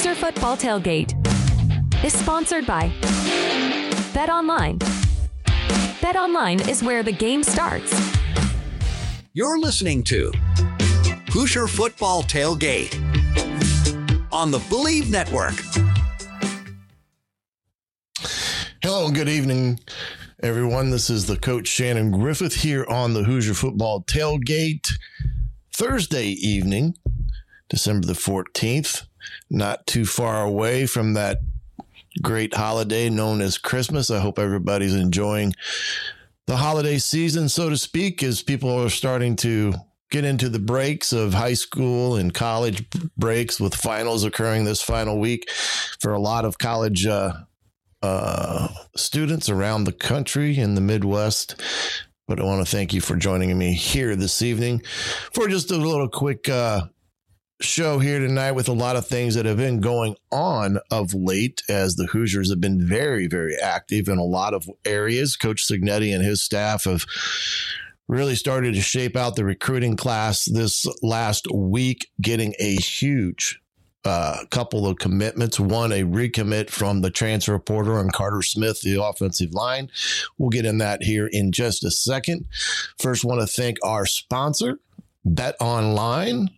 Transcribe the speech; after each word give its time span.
Hoosier 0.00 0.14
Football 0.14 0.56
Tailgate 0.56 1.12
is 2.02 2.14
sponsored 2.14 2.64
by 2.64 2.90
Bet 4.14 4.30
Online. 4.30 4.78
Bet 6.00 6.16
Online 6.16 6.58
is 6.70 6.82
where 6.82 7.02
the 7.02 7.12
game 7.12 7.42
starts. 7.42 7.92
You're 9.34 9.58
listening 9.58 10.02
to 10.04 10.32
Hoosier 11.32 11.66
Football 11.66 12.22
Tailgate 12.22 12.94
on 14.32 14.50
the 14.50 14.60
Bleav 14.70 15.10
Network. 15.10 15.52
Hello 18.82 19.04
and 19.04 19.14
good 19.14 19.28
evening, 19.28 19.80
everyone. 20.42 20.88
This 20.88 21.10
is 21.10 21.26
the 21.26 21.36
coach 21.36 21.68
Shannon 21.68 22.10
Griffith 22.10 22.54
here 22.54 22.86
on 22.86 23.12
the 23.12 23.24
Hoosier 23.24 23.52
Football 23.52 24.02
Tailgate. 24.04 24.92
Thursday 25.74 26.28
evening, 26.28 26.96
December 27.68 28.06
the 28.06 28.14
14th, 28.14 29.04
not 29.50 29.86
too 29.86 30.04
far 30.04 30.42
away 30.42 30.86
from 30.86 31.14
that 31.14 31.40
great 32.22 32.54
holiday 32.54 33.08
known 33.08 33.40
as 33.40 33.58
Christmas. 33.58 34.10
I 34.10 34.20
hope 34.20 34.38
everybody's 34.38 34.94
enjoying 34.94 35.54
the 36.46 36.56
holiday 36.56 36.98
season, 36.98 37.48
so 37.48 37.70
to 37.70 37.76
speak, 37.76 38.22
as 38.22 38.42
people 38.42 38.70
are 38.70 38.90
starting 38.90 39.36
to 39.36 39.74
get 40.10 40.24
into 40.24 40.48
the 40.48 40.58
breaks 40.58 41.12
of 41.12 41.34
high 41.34 41.54
school 41.54 42.16
and 42.16 42.34
college 42.34 42.84
breaks 43.16 43.60
with 43.60 43.74
finals 43.74 44.24
occurring 44.24 44.64
this 44.64 44.82
final 44.82 45.18
week 45.18 45.48
for 46.00 46.12
a 46.12 46.18
lot 46.18 46.44
of 46.44 46.58
college 46.58 47.06
uh, 47.06 47.32
uh, 48.02 48.68
students 48.96 49.48
around 49.48 49.84
the 49.84 49.92
country 49.92 50.58
in 50.58 50.74
the 50.74 50.80
Midwest. 50.80 51.62
But 52.26 52.40
I 52.40 52.44
want 52.44 52.64
to 52.64 52.70
thank 52.70 52.92
you 52.92 53.00
for 53.00 53.16
joining 53.16 53.56
me 53.56 53.72
here 53.72 54.16
this 54.16 54.42
evening 54.42 54.82
for 55.32 55.48
just 55.48 55.70
a 55.70 55.76
little 55.76 56.08
quick 56.08 56.48
uh, 56.48 56.82
show 57.60 57.98
here 57.98 58.18
tonight 58.18 58.52
with 58.52 58.68
a 58.68 58.72
lot 58.72 58.96
of 58.96 59.06
things 59.06 59.34
that 59.34 59.44
have 59.46 59.58
been 59.58 59.80
going 59.80 60.16
on 60.32 60.78
of 60.90 61.12
late 61.14 61.62
as 61.68 61.96
the 61.96 62.06
Hoosiers 62.06 62.50
have 62.50 62.60
been 62.60 62.86
very, 62.86 63.26
very 63.26 63.56
active 63.56 64.08
in 64.08 64.18
a 64.18 64.24
lot 64.24 64.54
of 64.54 64.68
areas. 64.84 65.36
Coach 65.36 65.66
Cignetti 65.66 66.14
and 66.14 66.24
his 66.24 66.42
staff 66.42 66.84
have 66.84 67.04
really 68.08 68.34
started 68.34 68.74
to 68.74 68.80
shape 68.80 69.16
out 69.16 69.36
the 69.36 69.44
recruiting 69.44 69.96
class 69.96 70.44
this 70.46 70.86
last 71.02 71.46
week, 71.52 72.10
getting 72.20 72.54
a 72.58 72.76
huge 72.76 73.60
uh, 74.04 74.38
couple 74.50 74.86
of 74.86 74.98
commitments. 74.98 75.60
One, 75.60 75.92
a 75.92 76.02
recommit 76.02 76.70
from 76.70 77.02
the 77.02 77.10
transfer 77.10 77.58
portal 77.58 77.98
and 77.98 78.12
Carter 78.12 78.42
Smith, 78.42 78.80
the 78.80 79.02
offensive 79.02 79.52
line. 79.52 79.90
We'll 80.38 80.48
get 80.48 80.64
in 80.64 80.78
that 80.78 81.02
here 81.02 81.28
in 81.30 81.52
just 81.52 81.84
a 81.84 81.90
second. 81.90 82.46
First, 82.98 83.24
want 83.24 83.40
to 83.40 83.46
thank 83.46 83.76
our 83.84 84.06
sponsor, 84.06 84.78
Bet 85.24 85.56
Online. 85.60 86.48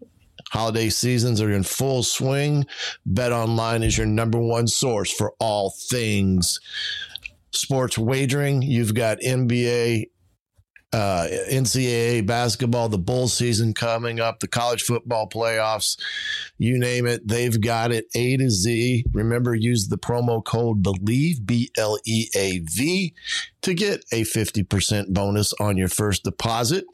Holiday 0.52 0.90
seasons 0.90 1.40
are 1.40 1.50
in 1.50 1.62
full 1.62 2.02
swing. 2.02 2.66
Bet 3.06 3.32
Online 3.32 3.82
is 3.82 3.96
your 3.96 4.06
number 4.06 4.38
one 4.38 4.68
source 4.68 5.10
for 5.10 5.32
all 5.40 5.74
things 5.88 6.60
sports 7.52 7.96
wagering. 7.96 8.62
You've 8.62 8.94
got 8.94 9.18
NBA, 9.20 10.10
uh, 10.92 11.26
NCAA 11.50 12.26
basketball, 12.26 12.88
the 12.88 12.98
bowl 12.98 13.28
season 13.28 13.72
coming 13.72 14.20
up, 14.20 14.40
the 14.40 14.48
college 14.48 14.82
football 14.82 15.28
playoffs, 15.28 15.98
you 16.58 16.78
name 16.78 17.06
it, 17.06 17.26
they've 17.26 17.58
got 17.60 17.92
it 17.92 18.06
A 18.14 18.36
to 18.36 18.50
Z. 18.50 19.06
Remember, 19.12 19.54
use 19.54 19.88
the 19.88 19.98
promo 19.98 20.44
code 20.44 20.82
BLEAV, 20.82 21.46
B 21.46 21.70
L 21.78 21.98
E 22.04 22.28
A 22.34 22.58
V, 22.58 23.14
to 23.62 23.74
get 23.74 24.04
a 24.12 24.22
50% 24.22 25.08
bonus 25.08 25.52
on 25.54 25.76
your 25.76 25.88
first 25.88 26.24
deposit. 26.24 26.84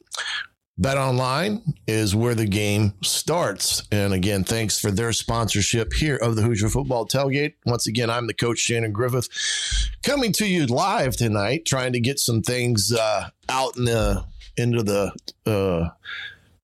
Bet 0.81 0.97
Online 0.97 1.61
is 1.89 2.15
where 2.15 2.37
the 2.37 2.47
game 2.47 2.95
starts. 3.03 3.83
And 3.91 4.12
again, 4.12 4.45
thanks 4.45 4.79
for 4.79 4.93
their 4.93 5.12
sponsorship 5.12 5.93
here 5.93 6.15
of 6.15 6.37
the 6.37 6.43
Hoosier 6.43 6.69
Football 6.69 7.09
Tailgate. 7.09 7.55
Once 7.67 7.89
again, 7.89 8.09
I'm 8.09 8.29
the 8.29 8.34
coach, 8.34 8.59
Shannon 8.59 8.93
Griffith, 8.93 9.29
coming 10.05 10.33
to 10.34 10.47
you 10.47 10.67
live 10.67 11.17
tonight, 11.17 11.65
trying 11.67 11.93
to 11.95 12.01
get 12.01 12.21
some 12.21 12.43
things 12.43 12.93
uh, 12.93 13.31
out 13.49 13.77
in 13.77 13.87
the 13.87 14.25
into 14.56 14.84
the 14.84 15.12
uh, 15.47 15.89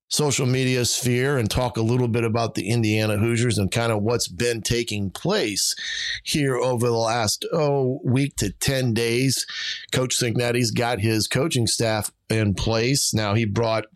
social 0.08 0.46
media 0.46 0.84
sphere 0.84 1.36
and 1.36 1.50
talk 1.50 1.76
a 1.76 1.82
little 1.82 2.06
bit 2.06 2.22
about 2.22 2.54
the 2.54 2.68
Indiana 2.68 3.16
Hoosiers 3.16 3.58
and 3.58 3.70
kind 3.70 3.90
of 3.90 4.02
what's 4.02 4.28
been 4.28 4.62
taking 4.62 5.10
place 5.10 5.74
here 6.22 6.56
over 6.56 6.86
the 6.86 6.92
last 6.92 7.44
oh 7.52 8.00
week 8.04 8.36
to 8.36 8.52
10 8.52 8.94
days. 8.94 9.44
Coach 9.90 10.16
Cignetti's 10.16 10.70
got 10.70 11.00
his 11.00 11.26
coaching 11.26 11.66
staff 11.66 12.12
in 12.30 12.54
place. 12.54 13.12
Now 13.12 13.34
he 13.34 13.44
brought 13.44 13.86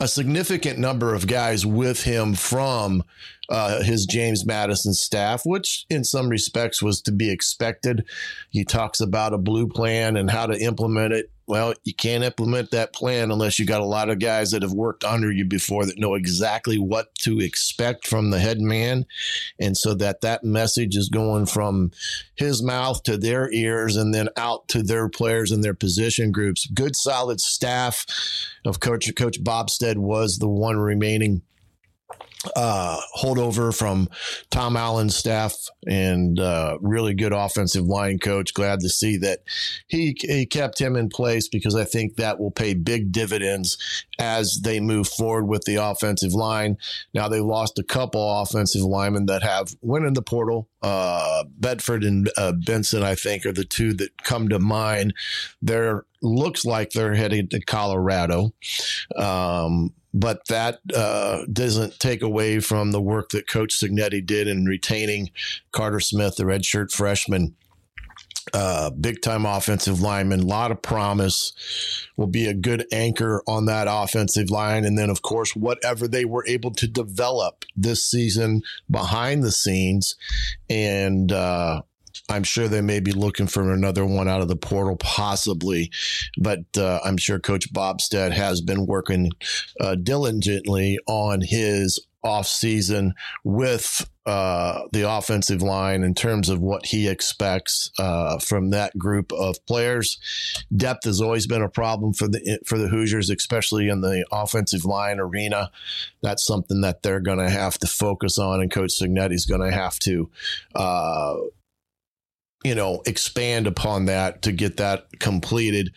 a 0.00 0.08
significant 0.08 0.78
number 0.78 1.14
of 1.14 1.26
guys 1.26 1.64
with 1.64 2.02
him 2.02 2.34
from 2.34 3.02
uh, 3.48 3.82
his 3.82 4.06
James 4.06 4.44
Madison 4.44 4.94
staff, 4.94 5.42
which 5.44 5.86
in 5.88 6.04
some 6.04 6.28
respects 6.28 6.82
was 6.82 7.00
to 7.02 7.12
be 7.12 7.30
expected. 7.30 8.04
He 8.50 8.64
talks 8.64 9.00
about 9.00 9.34
a 9.34 9.38
blue 9.38 9.68
plan 9.68 10.16
and 10.16 10.30
how 10.30 10.46
to 10.46 10.58
implement 10.58 11.12
it. 11.12 11.30
Well, 11.48 11.74
you 11.84 11.94
can't 11.94 12.24
implement 12.24 12.72
that 12.72 12.92
plan 12.92 13.30
unless 13.30 13.60
you 13.60 13.66
got 13.66 13.80
a 13.80 13.84
lot 13.84 14.10
of 14.10 14.18
guys 14.18 14.50
that 14.50 14.62
have 14.62 14.72
worked 14.72 15.04
under 15.04 15.30
you 15.30 15.44
before 15.44 15.86
that 15.86 15.96
know 15.96 16.14
exactly 16.14 16.76
what 16.76 17.14
to 17.20 17.38
expect 17.38 18.08
from 18.08 18.30
the 18.30 18.40
head 18.40 18.60
man. 18.60 19.06
And 19.60 19.76
so 19.76 19.94
that 19.94 20.22
that 20.22 20.42
message 20.42 20.96
is 20.96 21.08
going 21.08 21.46
from 21.46 21.92
his 22.34 22.64
mouth 22.64 23.00
to 23.04 23.16
their 23.16 23.48
ears 23.52 23.94
and 23.94 24.12
then 24.12 24.28
out 24.36 24.66
to 24.68 24.82
their 24.82 25.08
players 25.08 25.52
and 25.52 25.62
their 25.62 25.74
position 25.74 26.32
groups. 26.32 26.66
Good, 26.66 26.96
solid 26.96 27.40
staff 27.40 28.06
of 28.64 28.80
Coach, 28.80 29.14
Coach 29.14 29.40
Bostad 29.40 29.98
was 29.98 30.38
the 30.38 30.48
one 30.48 30.78
remaining 30.78 31.42
uh, 32.54 33.00
holdover 33.16 33.76
from 33.76 34.08
Tom 34.50 34.76
Allen's 34.76 35.16
staff 35.16 35.54
and 35.86 36.38
uh, 36.38 36.78
really 36.80 37.14
good 37.14 37.32
offensive 37.32 37.84
line 37.84 38.18
coach. 38.18 38.54
Glad 38.54 38.80
to 38.80 38.88
see 38.88 39.16
that 39.18 39.40
he, 39.86 40.16
he 40.20 40.46
kept 40.46 40.78
him 40.78 40.96
in 40.96 41.08
place 41.08 41.48
because 41.48 41.74
I 41.74 41.84
think 41.84 42.16
that 42.16 42.38
will 42.38 42.50
pay 42.50 42.74
big 42.74 43.12
dividends 43.12 43.78
as 44.18 44.60
they 44.62 44.80
move 44.80 45.08
forward 45.08 45.46
with 45.46 45.64
the 45.64 45.76
offensive 45.76 46.34
line. 46.34 46.76
Now 47.14 47.28
they 47.28 47.40
lost 47.40 47.78
a 47.78 47.84
couple 47.84 48.40
offensive 48.40 48.82
linemen 48.82 49.26
that 49.26 49.42
have 49.42 49.74
went 49.80 50.06
in 50.06 50.14
the 50.14 50.22
portal. 50.22 50.68
Uh, 50.82 51.44
Bedford 51.58 52.04
and 52.04 52.30
uh, 52.36 52.52
Benson, 52.52 53.02
I 53.02 53.14
think, 53.14 53.44
are 53.44 53.52
the 53.52 53.64
two 53.64 53.92
that 53.94 54.22
come 54.22 54.48
to 54.50 54.58
mind. 54.58 55.14
There 55.60 56.04
looks 56.26 56.64
like 56.64 56.90
they're 56.90 57.14
heading 57.14 57.48
to 57.48 57.60
Colorado. 57.64 58.52
Um, 59.16 59.92
but 60.12 60.46
that 60.48 60.80
uh, 60.94 61.42
doesn't 61.52 62.00
take 62.00 62.22
away 62.22 62.60
from 62.60 62.90
the 62.90 63.02
work 63.02 63.30
that 63.30 63.48
Coach 63.48 63.78
Cignetti 63.78 64.24
did 64.24 64.48
in 64.48 64.64
retaining 64.64 65.30
Carter 65.72 66.00
Smith, 66.00 66.36
the 66.36 66.44
redshirt 66.44 66.90
freshman. 66.90 67.54
Uh, 68.54 68.90
big 68.90 69.20
time 69.22 69.44
offensive 69.44 70.00
lineman, 70.00 70.40
a 70.40 70.46
lot 70.46 70.70
of 70.70 70.80
promise, 70.80 71.52
will 72.16 72.28
be 72.28 72.46
a 72.46 72.54
good 72.54 72.86
anchor 72.92 73.42
on 73.46 73.66
that 73.66 73.88
offensive 73.90 74.50
line. 74.50 74.84
And 74.84 74.96
then, 74.96 75.10
of 75.10 75.20
course, 75.20 75.56
whatever 75.56 76.06
they 76.06 76.24
were 76.24 76.46
able 76.46 76.70
to 76.74 76.86
develop 76.86 77.64
this 77.76 78.08
season 78.08 78.62
behind 78.88 79.42
the 79.42 79.50
scenes. 79.50 80.14
And 80.70 81.32
uh, 81.32 81.82
I'm 82.28 82.44
sure 82.44 82.68
they 82.68 82.80
may 82.80 83.00
be 83.00 83.12
looking 83.12 83.46
for 83.46 83.72
another 83.72 84.04
one 84.04 84.28
out 84.28 84.40
of 84.40 84.48
the 84.48 84.56
portal, 84.56 84.96
possibly. 84.96 85.90
But 86.38 86.64
uh, 86.76 87.00
I'm 87.04 87.16
sure 87.16 87.38
Coach 87.38 87.72
Bostad 87.72 88.32
has 88.32 88.60
been 88.60 88.86
working 88.86 89.30
uh, 89.80 89.94
diligently 89.94 90.98
on 91.06 91.40
his 91.40 92.00
off 92.26 92.48
season 92.48 93.14
with 93.44 94.08
uh, 94.26 94.80
the 94.92 95.08
offensive 95.08 95.62
line 95.62 96.02
in 96.02 96.12
terms 96.12 96.48
of 96.48 96.60
what 96.60 96.86
he 96.86 97.06
expects 97.06 97.92
uh, 98.00 98.38
from 98.40 98.70
that 98.70 98.98
group 98.98 99.32
of 99.32 99.64
players. 99.66 100.18
Depth 100.76 101.04
has 101.04 101.20
always 101.20 101.46
been 101.46 101.62
a 101.62 101.68
problem 101.68 102.12
for 102.12 102.26
the 102.26 102.58
for 102.66 102.76
the 102.76 102.88
Hoosiers, 102.88 103.30
especially 103.30 103.88
in 103.88 104.00
the 104.00 104.26
offensive 104.32 104.84
line 104.84 105.20
arena. 105.20 105.70
That's 106.22 106.44
something 106.44 106.80
that 106.80 107.04
they're 107.04 107.20
going 107.20 107.38
to 107.38 107.48
have 107.48 107.78
to 107.78 107.86
focus 107.86 108.38
on, 108.38 108.60
and 108.60 108.70
Coach 108.70 108.90
Cignetti's 109.00 109.46
going 109.46 109.60
to 109.60 109.70
have 109.70 110.00
to 110.00 110.28
uh, 110.74 111.36
you 112.66 112.74
know, 112.74 113.00
expand 113.06 113.68
upon 113.68 114.06
that 114.06 114.42
to 114.42 114.50
get 114.50 114.76
that 114.78 115.06
completed 115.20 115.92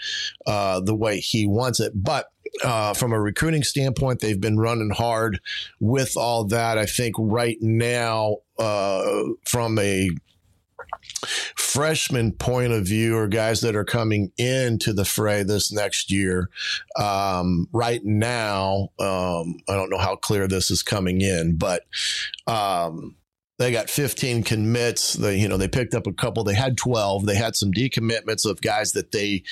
uh, 0.45 0.79
the 0.79 0.93
way 0.93 1.19
he 1.19 1.47
wants 1.47 1.79
it. 1.79 1.93
But 1.95 2.27
uh, 2.63 2.93
from 2.93 3.11
a 3.11 3.19
recruiting 3.19 3.63
standpoint, 3.63 4.19
they've 4.19 4.39
been 4.39 4.59
running 4.59 4.91
hard 4.91 5.39
with 5.79 6.15
all 6.15 6.43
that. 6.45 6.77
I 6.77 6.85
think 6.85 7.15
right 7.17 7.57
now, 7.59 8.37
uh, 8.59 9.23
from 9.45 9.79
a 9.79 10.11
freshman 11.55 12.31
point 12.33 12.71
of 12.71 12.85
view 12.85 13.17
or 13.17 13.27
guys 13.27 13.61
that 13.61 13.75
are 13.75 13.85
coming 13.85 14.31
into 14.37 14.93
the 14.93 15.05
fray 15.05 15.43
this 15.43 15.71
next 15.71 16.11
year 16.11 16.49
um, 16.97 17.67
right 17.71 18.03
now 18.03 18.89
um, 18.99 19.57
i 19.67 19.75
don't 19.75 19.89
know 19.89 19.97
how 19.97 20.15
clear 20.15 20.47
this 20.47 20.71
is 20.71 20.81
coming 20.81 21.21
in 21.21 21.55
but 21.57 21.83
um, 22.47 23.15
they 23.59 23.73
got 23.73 23.89
15 23.89 24.43
commits. 24.43 25.13
They, 25.13 25.37
you 25.37 25.49
know, 25.49 25.57
they 25.57 25.67
picked 25.67 25.93
up 25.93 26.07
a 26.07 26.13
couple. 26.13 26.45
They 26.45 26.55
had 26.55 26.77
12. 26.77 27.25
They 27.25 27.35
had 27.35 27.57
some 27.57 27.71
decommitments 27.71 28.49
of 28.49 28.61
guys 28.61 28.93
that 28.93 29.11
they 29.11 29.43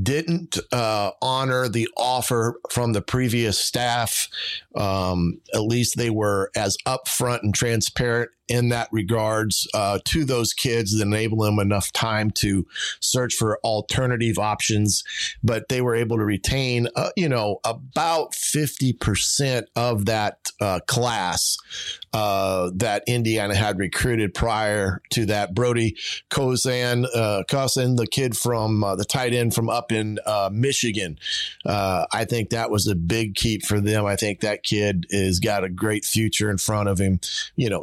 didn't 0.00 0.58
uh, 0.70 1.12
honor 1.22 1.66
the 1.66 1.88
offer 1.96 2.60
from 2.70 2.92
the 2.92 3.00
previous 3.00 3.58
staff. 3.58 4.28
Um, 4.76 5.40
at 5.54 5.62
least 5.62 5.96
they 5.96 6.10
were 6.10 6.50
as 6.54 6.76
upfront 6.86 7.42
and 7.42 7.54
transparent 7.54 8.30
in 8.48 8.70
that 8.70 8.88
regards 8.92 9.68
uh, 9.74 9.98
to 10.06 10.24
those 10.24 10.52
kids 10.52 10.96
that 10.96 11.06
enable 11.06 11.44
them 11.44 11.58
enough 11.58 11.92
time 11.92 12.30
to 12.30 12.66
search 13.00 13.34
for 13.34 13.58
alternative 13.64 14.38
options. 14.38 15.04
But 15.42 15.68
they 15.68 15.80
were 15.80 15.94
able 15.94 16.18
to 16.18 16.24
retain, 16.24 16.88
uh, 16.96 17.10
you 17.16 17.28
know, 17.28 17.60
about 17.64 18.32
50% 18.32 19.64
of 19.76 20.06
that 20.06 20.38
uh, 20.60 20.80
class 20.86 21.56
uh, 22.12 22.70
that 22.74 23.04
Indiana 23.06 23.54
had 23.54 23.78
recruited 23.78 24.34
prior 24.34 25.02
to 25.10 25.26
that. 25.26 25.54
Brody 25.54 25.96
Kozan, 26.30 27.06
uh, 27.14 27.44
Kozan, 27.48 27.96
the 27.96 28.06
kid 28.06 28.36
from 28.36 28.82
uh, 28.82 28.96
the 28.96 29.04
tight 29.04 29.34
end 29.34 29.54
from 29.54 29.68
up 29.68 29.92
in 29.92 30.18
uh, 30.26 30.50
Michigan. 30.52 31.18
Uh, 31.66 32.06
I 32.12 32.24
think 32.24 32.50
that 32.50 32.70
was 32.70 32.86
a 32.86 32.94
big 32.94 33.34
keep 33.34 33.64
for 33.64 33.80
them. 33.80 34.06
I 34.06 34.16
think 34.16 34.40
that 34.40 34.62
kid 34.62 35.06
has 35.10 35.38
got 35.38 35.64
a 35.64 35.68
great 35.68 36.04
future 36.04 36.50
in 36.50 36.58
front 36.58 36.88
of 36.88 36.98
him. 36.98 37.20
You 37.56 37.68
know, 37.68 37.82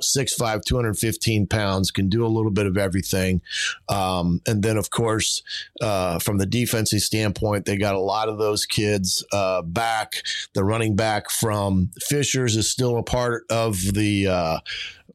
6'5, 0.62 0.66
215 0.66 1.48
pounds, 1.48 1.92
can 1.92 2.10
do 2.10 2.25
a 2.25 2.28
little 2.28 2.52
bit 2.52 2.66
of 2.66 2.78
everything. 2.78 3.42
Um, 3.90 4.42
and 4.48 4.63
then, 4.63 4.78
of 4.78 4.90
course, 4.90 5.42
uh, 5.81 6.19
from 6.19 6.38
the 6.38 6.46
defensive 6.46 7.02
standpoint, 7.02 7.66
they 7.66 7.78
got 7.78 7.96
a 7.96 8.00
lot 8.00 8.30
of 8.30 8.38
those 8.38 8.66
kids 8.66 9.25
uh, 9.31 9.62
back. 9.62 10.24
The 10.54 10.63
running 10.63 10.96
back 10.96 11.30
from 11.30 11.92
Fishers 12.02 12.56
is 12.56 12.69
still 12.69 12.98
a 12.98 13.04
part 13.04 13.46
of 13.50 13.78
the 13.94 14.28
uh, 14.28 14.60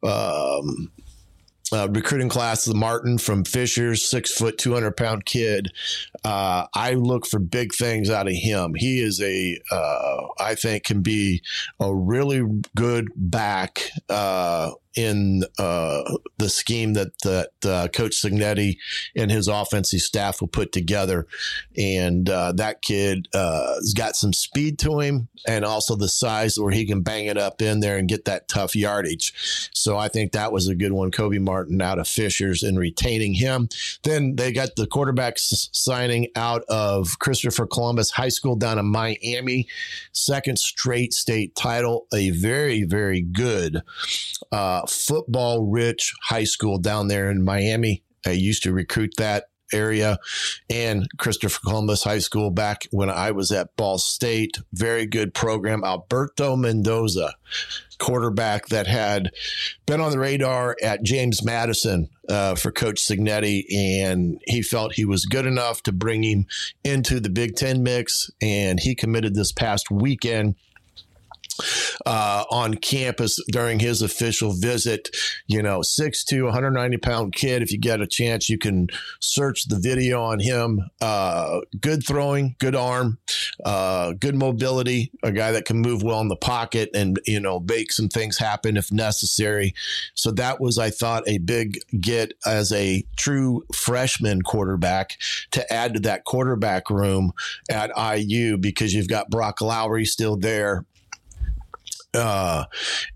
um, 0.02 0.90
uh, 1.72 1.88
recruiting 1.90 2.28
class, 2.28 2.64
the 2.64 2.74
Martin 2.74 3.18
from 3.18 3.44
Fishers, 3.44 4.04
six 4.04 4.32
foot, 4.32 4.58
200 4.58 4.96
pound 4.96 5.24
kid. 5.24 5.72
Uh, 6.24 6.66
I 6.74 6.94
look 6.94 7.26
for 7.26 7.38
big 7.38 7.74
things 7.74 8.10
out 8.10 8.26
of 8.26 8.34
him. 8.34 8.74
He 8.74 9.00
is 9.00 9.20
a, 9.20 9.58
uh, 9.70 10.26
I 10.38 10.54
think, 10.54 10.84
can 10.84 11.02
be 11.02 11.42
a 11.78 11.94
really 11.94 12.42
good 12.74 13.08
back 13.16 13.90
uh, 14.08 14.72
in 14.96 15.44
uh, 15.58 16.02
the 16.38 16.48
scheme 16.48 16.94
that 16.94 17.16
that 17.22 17.50
uh, 17.64 17.88
Coach 17.88 18.20
Cignetti 18.20 18.76
and 19.14 19.30
his 19.30 19.46
offensive 19.46 20.00
staff 20.00 20.40
will 20.40 20.48
put 20.48 20.72
together. 20.72 21.26
And 21.78 22.26
that 22.26 22.82
kid 22.82 23.28
has 23.32 23.94
got 23.94 24.16
some 24.16 24.32
speed 24.32 24.78
to 24.80 24.98
him, 25.00 25.28
and 25.46 25.64
also 25.64 25.94
the 25.94 26.08
size 26.08 26.58
where 26.58 26.72
he 26.72 26.86
can 26.86 27.02
bang 27.02 27.26
it 27.26 27.38
up 27.38 27.62
in 27.62 27.80
there 27.80 27.96
and 27.96 28.08
get 28.08 28.24
that 28.24 28.48
tough 28.48 28.74
yardage. 28.74 29.68
So 29.72 29.96
I 29.96 30.08
think 30.08 30.32
that 30.32 30.52
was 30.52 30.68
a 30.68 30.74
good 30.74 30.92
one. 30.92 31.10
Kobe 31.10 31.38
Martin 31.38 31.59
out 31.80 31.98
of 31.98 32.08
Fishers 32.08 32.62
and 32.62 32.78
retaining 32.78 33.34
him. 33.34 33.68
Then 34.02 34.36
they 34.36 34.52
got 34.52 34.76
the 34.76 34.86
quarterback 34.86 35.34
signing 35.38 36.28
out 36.36 36.62
of 36.68 37.18
Christopher 37.18 37.66
Columbus 37.66 38.10
High 38.10 38.28
School 38.28 38.56
down 38.56 38.78
in 38.78 38.86
Miami, 38.86 39.66
second 40.12 40.58
straight 40.58 41.12
state 41.12 41.54
title. 41.54 42.06
A 42.12 42.30
very 42.30 42.84
very 42.84 43.22
good. 43.22 43.82
Uh, 44.52 44.86
football 44.86 45.66
rich 45.66 46.14
high 46.22 46.44
school 46.44 46.78
down 46.78 47.08
there 47.08 47.30
in 47.30 47.44
Miami. 47.44 48.02
I 48.26 48.32
used 48.32 48.62
to 48.64 48.72
recruit 48.72 49.12
that 49.16 49.44
area 49.72 50.18
and 50.68 51.06
Christopher 51.18 51.60
Columbus 51.64 52.04
High 52.04 52.18
School 52.18 52.50
back 52.50 52.86
when 52.90 53.10
I 53.10 53.30
was 53.30 53.52
at 53.52 53.74
Ball 53.76 53.98
State. 53.98 54.58
Very 54.72 55.06
good 55.06 55.34
program. 55.34 55.84
Alberto 55.84 56.56
Mendoza, 56.56 57.34
quarterback 58.00 58.66
that 58.66 58.86
had 58.86 59.30
been 59.86 60.00
on 60.00 60.10
the 60.10 60.18
radar 60.18 60.76
at 60.82 61.02
James 61.02 61.44
Madison 61.44 62.08
uh, 62.28 62.54
for 62.54 62.72
Coach 62.72 63.00
Cignetti, 63.00 63.64
and 63.72 64.40
he 64.46 64.62
felt 64.62 64.94
he 64.94 65.04
was 65.04 65.26
good 65.26 65.46
enough 65.46 65.82
to 65.84 65.92
bring 65.92 66.24
him 66.24 66.46
into 66.82 67.20
the 67.20 67.30
Big 67.30 67.54
Ten 67.54 67.82
mix, 67.82 68.30
and 68.42 68.80
he 68.80 68.94
committed 68.94 69.34
this 69.34 69.52
past 69.52 69.90
weekend 69.90 70.56
uh, 72.06 72.44
on 72.50 72.74
campus 72.74 73.38
during 73.50 73.80
his 73.80 74.02
official 74.02 74.52
visit. 74.52 75.10
You 75.46 75.62
know, 75.62 75.80
6'2, 75.80 76.44
190 76.44 76.96
pound 76.98 77.34
kid. 77.34 77.62
If 77.62 77.72
you 77.72 77.78
get 77.78 78.00
a 78.00 78.06
chance, 78.06 78.48
you 78.48 78.58
can 78.58 78.88
search 79.20 79.66
the 79.68 79.78
video 79.78 80.22
on 80.22 80.40
him. 80.40 80.80
Uh, 81.00 81.60
good 81.80 82.06
throwing, 82.06 82.56
good 82.58 82.74
arm, 82.74 83.18
uh, 83.64 84.12
good 84.12 84.34
mobility, 84.34 85.10
a 85.22 85.32
guy 85.32 85.52
that 85.52 85.64
can 85.64 85.78
move 85.78 86.02
well 86.02 86.20
in 86.20 86.28
the 86.28 86.36
pocket 86.36 86.90
and, 86.94 87.18
you 87.26 87.40
know, 87.40 87.60
make 87.60 87.92
some 87.92 88.08
things 88.08 88.38
happen 88.38 88.76
if 88.76 88.92
necessary. 88.92 89.74
So 90.14 90.30
that 90.32 90.60
was, 90.60 90.78
I 90.78 90.90
thought, 90.90 91.22
a 91.26 91.38
big 91.38 91.78
get 92.00 92.34
as 92.46 92.72
a 92.72 93.04
true 93.16 93.64
freshman 93.74 94.42
quarterback 94.42 95.18
to 95.52 95.72
add 95.72 95.94
to 95.94 96.00
that 96.00 96.24
quarterback 96.24 96.90
room 96.90 97.32
at 97.70 97.90
IU 97.96 98.56
because 98.56 98.94
you've 98.94 99.08
got 99.08 99.30
Brock 99.30 99.60
Lowry 99.60 100.04
still 100.04 100.36
there 100.36 100.84
uh, 102.14 102.64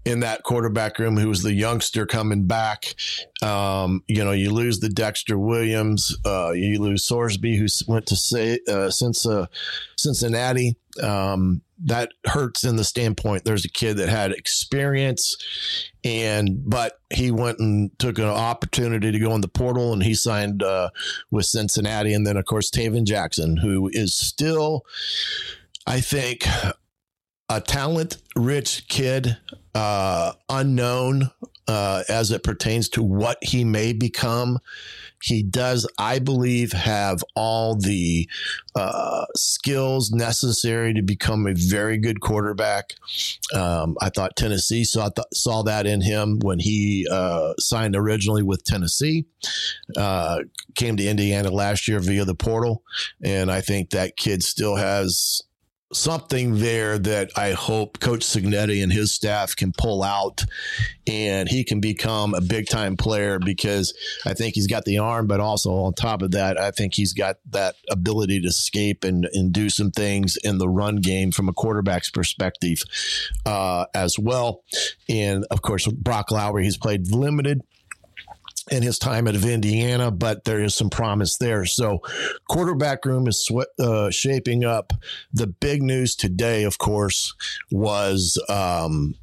in 0.04 0.20
that 0.20 0.42
quarterback 0.42 0.98
room 0.98 1.16
who 1.16 1.28
was 1.28 1.42
the 1.42 1.52
youngster 1.52 2.06
coming 2.06 2.46
back. 2.46 2.94
Um, 3.42 4.02
you 4.06 4.24
know, 4.24 4.32
you 4.32 4.52
lose 4.52 4.80
the 4.80 4.88
Dexter 4.88 5.38
Williams, 5.38 6.16
uh, 6.24 6.52
you 6.52 6.80
lose 6.80 7.08
Sorsby, 7.08 7.56
who 7.56 7.66
went 7.90 8.06
to 8.06 8.16
say, 8.16 8.58
uh, 8.68 8.90
Cincinnati. 8.90 10.76
Um, 11.02 11.62
that 11.86 12.12
hurts 12.24 12.62
in 12.62 12.76
the 12.76 12.84
standpoint. 12.84 13.44
There's 13.44 13.64
a 13.64 13.70
kid 13.70 13.96
that 13.96 14.08
had 14.08 14.30
experience, 14.30 15.36
and 16.04 16.62
but 16.64 17.00
he 17.12 17.32
went 17.32 17.58
and 17.58 17.90
took 17.98 18.18
an 18.18 18.24
opportunity 18.24 19.10
to 19.10 19.18
go 19.18 19.34
in 19.34 19.40
the 19.40 19.48
portal, 19.48 19.92
and 19.92 20.02
he 20.02 20.14
signed 20.14 20.62
uh, 20.62 20.90
with 21.32 21.46
Cincinnati. 21.46 22.14
And 22.14 22.24
then, 22.26 22.36
of 22.36 22.44
course, 22.44 22.70
Tayven 22.70 23.04
Jackson, 23.04 23.56
who 23.56 23.90
is 23.92 24.14
still, 24.14 24.86
I 25.86 26.00
think, 26.00 26.46
a 27.48 27.60
talent 27.60 28.18
rich 28.36 28.88
kid, 28.88 29.36
uh, 29.74 30.32
unknown 30.48 31.30
uh, 31.66 32.02
as 32.08 32.30
it 32.30 32.42
pertains 32.42 32.88
to 32.90 33.02
what 33.02 33.38
he 33.42 33.64
may 33.64 33.92
become. 33.92 34.58
He 35.22 35.42
does, 35.42 35.88
I 35.98 36.18
believe, 36.18 36.72
have 36.72 37.24
all 37.34 37.76
the 37.76 38.28
uh, 38.74 39.24
skills 39.34 40.10
necessary 40.10 40.92
to 40.92 41.00
become 41.00 41.46
a 41.46 41.54
very 41.54 41.96
good 41.96 42.20
quarterback. 42.20 42.92
Um, 43.54 43.96
I 44.02 44.10
thought 44.10 44.36
Tennessee 44.36 44.84
saw 44.84 45.08
th- 45.08 45.26
saw 45.32 45.62
that 45.62 45.86
in 45.86 46.02
him 46.02 46.40
when 46.40 46.58
he 46.58 47.08
uh, 47.10 47.54
signed 47.58 47.96
originally 47.96 48.42
with 48.42 48.64
Tennessee. 48.64 49.24
Uh, 49.96 50.40
came 50.74 50.98
to 50.98 51.06
Indiana 51.06 51.50
last 51.50 51.88
year 51.88 52.00
via 52.00 52.26
the 52.26 52.34
portal, 52.34 52.82
and 53.22 53.50
I 53.50 53.62
think 53.62 53.90
that 53.90 54.18
kid 54.18 54.42
still 54.42 54.76
has 54.76 55.42
something 55.92 56.58
there 56.58 56.98
that 56.98 57.30
I 57.36 57.52
hope 57.52 58.00
Coach 58.00 58.22
Cignetti 58.22 58.82
and 58.82 58.92
his 58.92 59.12
staff 59.12 59.54
can 59.54 59.72
pull 59.76 60.02
out 60.02 60.44
and 61.06 61.48
he 61.48 61.62
can 61.64 61.80
become 61.80 62.34
a 62.34 62.40
big 62.40 62.68
time 62.68 62.96
player 62.96 63.38
because 63.38 63.94
I 64.24 64.34
think 64.34 64.54
he's 64.54 64.66
got 64.66 64.84
the 64.84 64.98
arm, 64.98 65.26
but 65.26 65.40
also 65.40 65.72
on 65.74 65.94
top 65.94 66.22
of 66.22 66.32
that, 66.32 66.58
I 66.58 66.70
think 66.70 66.94
he's 66.94 67.12
got 67.12 67.36
that 67.50 67.76
ability 67.90 68.40
to 68.40 68.48
escape 68.48 69.04
and, 69.04 69.28
and 69.32 69.52
do 69.52 69.70
some 69.70 69.90
things 69.90 70.36
in 70.42 70.58
the 70.58 70.68
run 70.68 70.96
game 70.96 71.30
from 71.30 71.48
a 71.48 71.52
quarterback's 71.52 72.10
perspective 72.10 72.82
uh, 73.46 73.86
as 73.94 74.18
well. 74.18 74.62
And 75.08 75.44
of 75.50 75.62
course, 75.62 75.86
Brock 75.86 76.30
Lowry, 76.30 76.64
he's 76.64 76.78
played 76.78 77.10
limited 77.10 77.62
in 78.70 78.82
his 78.82 78.98
time 78.98 79.26
at 79.28 79.34
Indiana, 79.34 80.10
but 80.10 80.44
there 80.44 80.62
is 80.62 80.74
some 80.74 80.90
promise 80.90 81.36
there. 81.38 81.64
So, 81.66 82.00
quarterback 82.48 83.04
room 83.04 83.26
is 83.26 83.50
uh, 83.78 84.10
shaping 84.10 84.64
up. 84.64 84.92
The 85.32 85.46
big 85.46 85.82
news 85.82 86.14
today, 86.14 86.64
of 86.64 86.78
course, 86.78 87.34
was 87.70 88.42
um, 88.48 89.14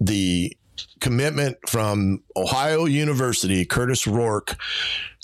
the 0.00 0.56
commitment 1.00 1.56
from 1.68 2.22
Ohio 2.36 2.84
University, 2.84 3.64
Kurtis 3.64 4.06
Rourke. 4.06 4.56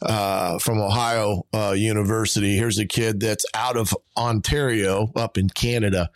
Uh, 0.02 0.58
from 0.58 0.80
Ohio 0.80 1.46
uh, 1.54 1.70
University. 1.70 2.56
Here's 2.56 2.78
a 2.78 2.84
kid 2.84 3.20
that's 3.20 3.46
out 3.54 3.76
of 3.76 3.94
Ontario, 4.18 5.10
up 5.16 5.38
in 5.38 5.48
Canada, 5.48 6.10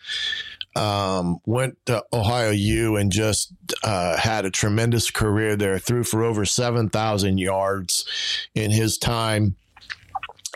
um, 0.77 1.39
went 1.45 1.77
to 1.87 2.05
Ohio 2.13 2.51
U 2.51 2.97
and 2.97 3.11
just 3.11 3.53
uh, 3.83 4.17
had 4.17 4.45
a 4.45 4.51
tremendous 4.51 5.11
career 5.11 5.57
there. 5.57 5.79
Threw 5.79 6.05
for 6.05 6.23
over 6.23 6.45
seven 6.45 6.89
thousand 6.89 7.39
yards 7.39 8.07
in 8.55 8.71
his 8.71 8.99
time 8.99 9.57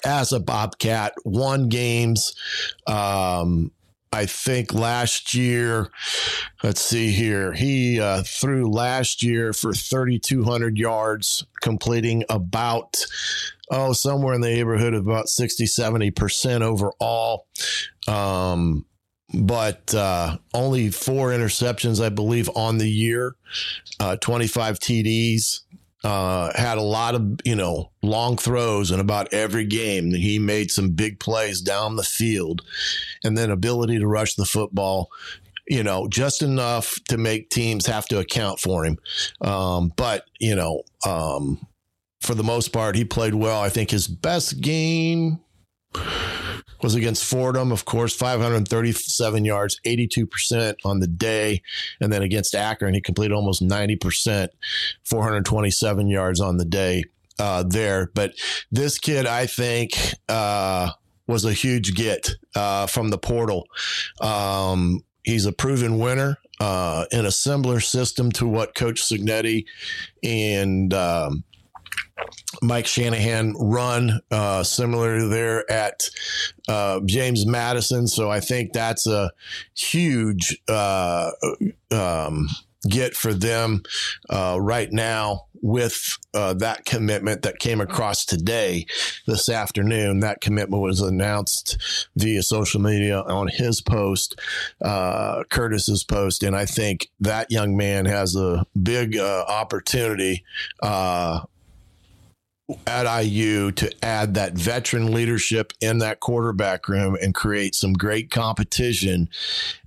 as 0.05 0.33
a 0.33 0.41
Bobcat. 0.41 1.15
Won 1.25 1.69
games. 1.69 2.35
Um, 2.87 3.73
I 4.13 4.27
think 4.27 4.75
last 4.75 5.33
year, 5.33 5.89
let's 6.63 6.83
see 6.83 7.13
here, 7.13 7.55
he 7.55 7.99
uh, 7.99 8.23
threw 8.23 8.71
last 8.71 9.23
year 9.23 9.55
for 9.55 9.73
3,200 9.73 10.77
yards, 10.77 11.47
completing 11.63 12.23
about, 12.29 12.99
oh, 13.71 13.95
somewhere 13.95 14.35
in 14.35 14.43
the 14.43 14.51
neighborhood 14.51 14.93
of 14.93 15.07
about 15.07 15.29
60, 15.29 15.65
70% 15.65 16.61
overall. 16.61 17.47
Um, 18.07 18.85
but 19.35 19.95
uh, 19.95 20.37
only 20.55 20.91
four 20.91 21.31
interceptions, 21.31 22.05
I 22.05 22.09
believe, 22.09 22.51
on 22.55 22.79
the 22.79 22.89
year, 22.89 23.37
uh, 24.01 24.17
25 24.17 24.79
TDs. 24.79 25.61
Uh, 26.05 26.51
had 26.59 26.79
a 26.79 26.83
lot 26.83 27.15
of, 27.15 27.39
you 27.45 27.55
know, 27.55 27.93
long 28.03 28.37
throws 28.37 28.91
in 28.91 28.99
about 28.99 29.33
every 29.33 29.65
game. 29.65 30.13
He 30.13 30.41
made 30.41 30.73
some 30.73 30.91
big 30.91 31.21
plays 31.21 31.61
down 31.61 31.95
the 31.95 32.03
field 32.03 32.63
and 33.23 33.39
then 33.39 33.53
ability 33.53 34.01
to 34.01 34.07
rush 34.09 34.35
the 34.35 34.45
football 34.45 35.11
you 35.69 35.83
know, 35.83 36.09
just 36.09 36.43
enough 36.43 36.99
to 37.09 37.17
make 37.17 37.49
teams 37.49 37.87
have 37.87 38.07
to 38.07 38.19
account 38.19 38.59
for 38.61 38.85
him. 38.85 38.99
Um, 39.41 39.93
but, 39.97 40.27
you 40.41 40.55
know, 40.55 40.83
um, 41.07 41.67
for 42.21 42.35
the 42.35 42.45
most 42.45 42.73
part, 42.73 42.97
he 42.97 43.05
played 43.05 43.35
well. 43.35 43.61
I 43.61 43.69
think 43.69 43.91
his 43.91 44.07
best 44.07 44.61
game 44.61 45.41
was 46.83 46.95
against 46.95 47.25
Fordham, 47.25 47.73
of 47.73 47.85
course, 47.85 48.15
537 48.15 49.45
yards, 49.45 49.81
82% 49.87 50.75
on 50.85 51.01
the 51.01 51.07
day. 51.07 51.63
And 52.01 52.13
then 52.13 52.23
against 52.23 52.55
Akron, 52.55 52.95
he 52.95 53.01
completed 53.01 53.35
almost 53.35 53.63
90%, 53.63 54.49
427 55.05 56.09
yards 56.09 56.41
on 56.41 56.57
the 56.57 56.65
day 56.65 57.05
uh, 57.39 57.63
there. 57.63 58.11
But 58.15 58.35
this 58.71 58.99
kid, 58.99 59.27
I 59.27 59.47
think, 59.47 59.93
uh, 60.29 60.91
was 61.27 61.45
a 61.45 61.53
huge 61.53 61.95
get 61.95 62.31
uh, 62.55 62.87
from 62.87 63.11
the 63.11 63.19
portal. 63.19 63.67
Um, 64.21 65.05
he's 65.23 65.47
a 65.47 65.53
proven 65.53 65.99
winner 65.99 66.39
uh, 66.61 67.07
in 67.13 67.27
a 67.27 67.31
similar 67.31 67.81
system 67.81 68.31
to 68.33 68.47
what 68.47 68.75
Coach 68.75 69.03
Cignetti 69.03 69.65
and 70.23 70.93
um, 70.93 71.45
Mike 72.61 72.87
Shanahan 72.87 73.55
run 73.59 74.21
uh, 74.31 74.63
similar 74.63 75.27
there 75.29 75.71
at 75.71 76.09
uh, 76.69 77.01
James 77.05 77.47
Madison. 77.47 78.07
So 78.07 78.31
I 78.31 78.41
think 78.41 78.73
that's 78.73 79.07
a 79.07 79.31
huge 79.75 80.59
uh, 80.69 81.31
um, 81.91 82.49
get 82.89 83.15
for 83.15 83.33
them 83.33 83.83
uh, 84.29 84.59
right 84.61 84.93
now 84.93 85.47
with 85.65 86.19
uh, 86.35 86.53
that 86.55 86.85
commitment 86.85 87.43
that 87.43 87.61
came 87.61 87.81
across 87.81 88.25
today, 88.25 88.85
this 89.29 89.49
afternoon. 89.49 90.19
That 90.19 90.41
commitment 90.41 90.83
was 90.83 91.01
announced 91.01 92.09
via 92.17 92.43
social 92.43 92.81
media 92.81 93.21
on 93.21 93.47
his 93.47 93.81
post, 93.81 94.41
uh, 94.85 95.45
Kurtis's 95.51 96.03
post. 96.03 96.43
And 96.43 96.57
I 96.57 96.67
think 96.67 97.11
that 97.21 97.53
young 97.53 97.77
man 97.77 98.07
has 98.07 98.35
a 98.35 98.67
big 98.81 99.17
opportunity 99.17 100.45
at 102.87 103.25
IU 103.25 103.73
to 103.73 104.05
add 104.05 104.35
that 104.35 104.55
veteran 104.55 105.13
leadership 105.13 105.73
in 105.81 105.99
that 105.99 106.21
quarterback 106.21 106.89
room 106.89 107.17
and 107.21 107.35
create 107.35 107.75
some 107.75 107.93
great 107.93 108.31
competition 108.31 109.29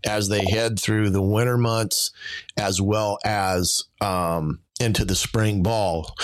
as 0.06 0.30
they 0.30 0.46
head 0.46 0.80
through 0.80 1.10
the 1.10 1.22
winter 1.22 1.58
months 1.58 2.12
as 2.58 2.82
well 2.82 3.18
as 3.25 3.86
um, 4.01 4.60
into 4.80 5.06
the 5.06 5.15
spring 5.15 5.63
ball. 5.63 6.15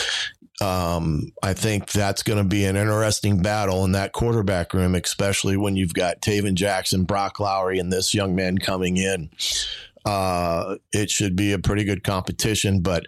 Um, 0.62 1.32
I 1.42 1.54
think 1.54 1.92
that's 1.92 2.22
going 2.22 2.38
to 2.38 2.48
be 2.48 2.66
an 2.66 2.76
interesting 2.76 3.42
battle 3.42 3.84
in 3.84 3.94
that 3.94 4.12
quarterback 4.12 4.76
room, 4.76 4.94
especially 4.94 5.58
when 5.58 5.76
you've 5.76 5.96
got 5.96 6.22
Tayven 6.22 6.54
Jackson, 6.54 7.04
Brock 7.04 7.40
Lowry, 7.40 7.80
and 7.80 7.92
this 7.92 8.14
young 8.14 8.36
man 8.36 8.60
coming 8.60 8.98
in 8.98 9.32
uh, 10.06 10.76
it 10.92 11.10
should 11.10 11.36
be 11.36 11.52
a 11.52 11.60
pretty 11.60 11.84
good 11.84 12.04
competition. 12.04 12.82
But 12.82 13.06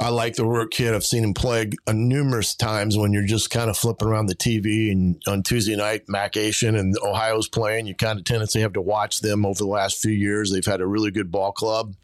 I 0.00 0.10
like 0.10 0.34
the 0.34 0.46
work 0.46 0.70
kid. 0.70 0.94
I've 0.94 1.04
seen 1.04 1.24
him 1.24 1.34
play 1.34 1.70
uh, 1.86 1.92
numerous 1.92 2.54
times 2.54 2.96
when 2.96 3.12
you're 3.12 3.26
just 3.26 3.50
kind 3.50 3.70
of 3.70 3.76
flipping 3.76 4.08
around 4.08 4.26
the 4.26 4.36
TV 4.36 4.92
and 4.92 5.20
on 5.26 5.42
Tuesday 5.42 5.76
night, 5.76 6.02
Mac-Ation 6.08 6.76
and 6.76 6.96
Ohio's 7.02 7.48
playing. 7.48 7.86
You 7.86 7.94
kind 7.94 8.18
of 8.18 8.24
tendency 8.24 8.60
have 8.60 8.74
to 8.74 8.82
watch 8.82 9.20
them 9.20 9.46
over 9.46 9.58
the 9.58 9.66
last 9.66 9.98
few 9.98 10.12
years. 10.12 10.52
They've 10.52 10.64
had 10.64 10.80
a 10.80 10.86
really 10.86 11.10
good 11.10 11.30
ball 11.30 11.52
club 11.52 11.94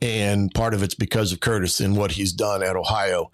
and 0.00 0.52
part 0.54 0.74
of 0.74 0.82
it's 0.82 0.94
because 0.94 1.32
of 1.32 1.40
Kurtis 1.40 1.84
and 1.84 1.96
what 1.96 2.12
he's 2.12 2.32
done 2.32 2.62
at 2.62 2.76
Ohio. 2.76 3.30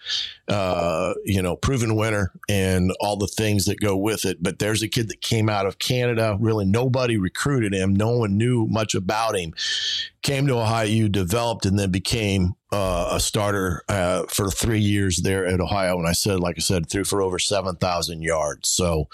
Uh, 0.47 1.15
you 1.25 1.41
know, 1.41 1.57
proven 1.57 1.97
winner 1.97 2.31
and 2.51 2.93
all 3.01 3.17
the 3.17 3.27
things 3.27 3.65
that 3.65 3.81
go 3.81 3.97
with 3.97 4.27
it. 4.27 4.43
But 4.43 4.59
there's 4.59 4.83
a 4.83 4.89
kid 4.89 5.09
that 5.09 5.23
came 5.23 5.49
out 5.49 5.65
of 5.67 5.79
Canada. 5.79 6.37
Really, 6.39 6.67
nobody 6.67 7.17
recruited 7.17 7.73
him. 7.73 7.95
No 7.95 8.19
one 8.19 8.37
knew 8.37 8.67
much 8.67 8.95
about 8.95 9.37
him. 9.37 9.55
Came 10.23 10.47
to 10.49 10.59
Ohio, 10.59 11.09
developed, 11.09 11.65
and 11.65 11.79
then 11.79 11.91
became 11.91 12.55
uh, 12.73 13.11
a 13.13 13.21
starter 13.21 13.83
uh, 13.89 14.25
for 14.25 14.51
three 14.51 14.81
years 14.81 15.19
there 15.23 15.47
at 15.47 15.61
Ohio. 15.61 15.99
And 15.99 16.07
I 16.07 16.13
said, 16.13 16.41
like 16.41 16.57
I 16.59 16.61
said, 16.61 16.91
threw 16.91 17.05
for 17.05 17.23
over 17.23 17.39
seven 17.39 17.77
thousand 17.77 18.23
yards. 18.23 18.69
So 18.69 19.09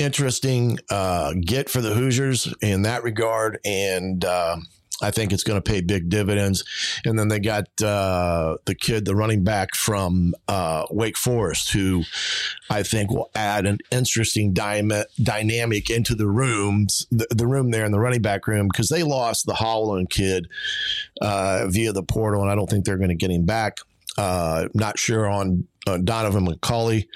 interesting 0.00 0.78
uh, 0.88 1.34
get 1.40 1.68
for 1.68 1.80
the 1.80 1.94
Hoosiers 1.94 2.52
in 2.62 2.82
that 2.82 3.04
regard, 3.04 3.60
and 3.64 4.24
uh, 4.24 4.56
I 5.02 5.10
think 5.10 5.32
it's 5.32 5.44
going 5.44 5.60
to 5.60 5.70
pay 5.70 5.80
big 5.80 6.08
dividends. 6.08 6.64
And 7.04 7.18
then 7.18 7.28
they 7.28 7.40
got 7.40 7.66
uh, 7.82 8.58
the 8.66 8.74
kid, 8.74 9.04
the 9.04 9.16
running 9.16 9.44
back 9.44 9.74
from 9.74 10.34
uh, 10.46 10.84
Wake 10.90 11.16
Forest, 11.16 11.72
who 11.72 12.04
I 12.68 12.82
think 12.82 13.10
will 13.10 13.30
add 13.34 13.66
an 13.66 13.78
interesting 13.90 14.52
dy- 14.52 15.04
dynamic 15.22 15.90
into 15.90 16.14
the 16.14 16.28
rooms, 16.28 17.06
the, 17.10 17.26
the, 17.30 17.46
room 17.46 17.70
there 17.70 17.84
in 17.84 17.92
the 17.92 17.98
running 17.98 18.22
back 18.22 18.46
room, 18.46 18.68
because 18.68 18.88
they 18.88 19.02
lost 19.02 19.46
the 19.46 19.54
Holland 19.54 20.10
kid 20.10 20.48
uh, 21.20 21.66
via 21.68 21.92
the 21.92 22.02
portal, 22.02 22.42
and 22.42 22.50
I 22.50 22.54
don't 22.54 22.68
think 22.68 22.84
they're 22.84 22.98
going 22.98 23.08
to 23.08 23.14
get 23.14 23.30
him 23.30 23.44
back. 23.44 23.78
Uh, 24.18 24.68
not 24.74 24.98
sure 24.98 25.26
on 25.26 25.66
uh, 25.86 25.96
Donaven 25.96 26.46
McCulley 26.46 27.06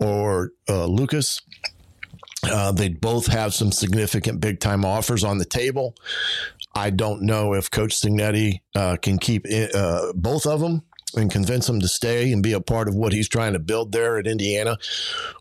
or 0.00 0.50
uh, 0.68 0.86
Lucas. 0.86 1.40
Uh, 2.44 2.70
they 2.72 2.88
both 2.88 3.26
have 3.26 3.52
some 3.52 3.72
significant 3.72 4.40
big 4.40 4.60
time 4.60 4.84
offers 4.84 5.24
on 5.24 5.38
the 5.38 5.44
table. 5.44 5.94
I 6.74 6.90
don't 6.90 7.22
know 7.22 7.54
if 7.54 7.70
Coach 7.70 7.94
Cignetti 8.00 8.60
uh, 8.74 8.96
can 8.96 9.18
keep 9.18 9.46
uh, 9.74 10.12
both 10.14 10.46
of 10.46 10.60
them 10.60 10.82
and 11.16 11.30
convince 11.30 11.66
them 11.66 11.80
to 11.80 11.88
stay 11.88 12.32
and 12.32 12.42
be 12.42 12.52
a 12.52 12.60
part 12.60 12.88
of 12.88 12.94
what 12.94 13.12
he's 13.12 13.28
trying 13.28 13.52
to 13.54 13.58
build 13.58 13.92
there 13.92 14.18
at 14.18 14.26
Indiana, 14.26 14.78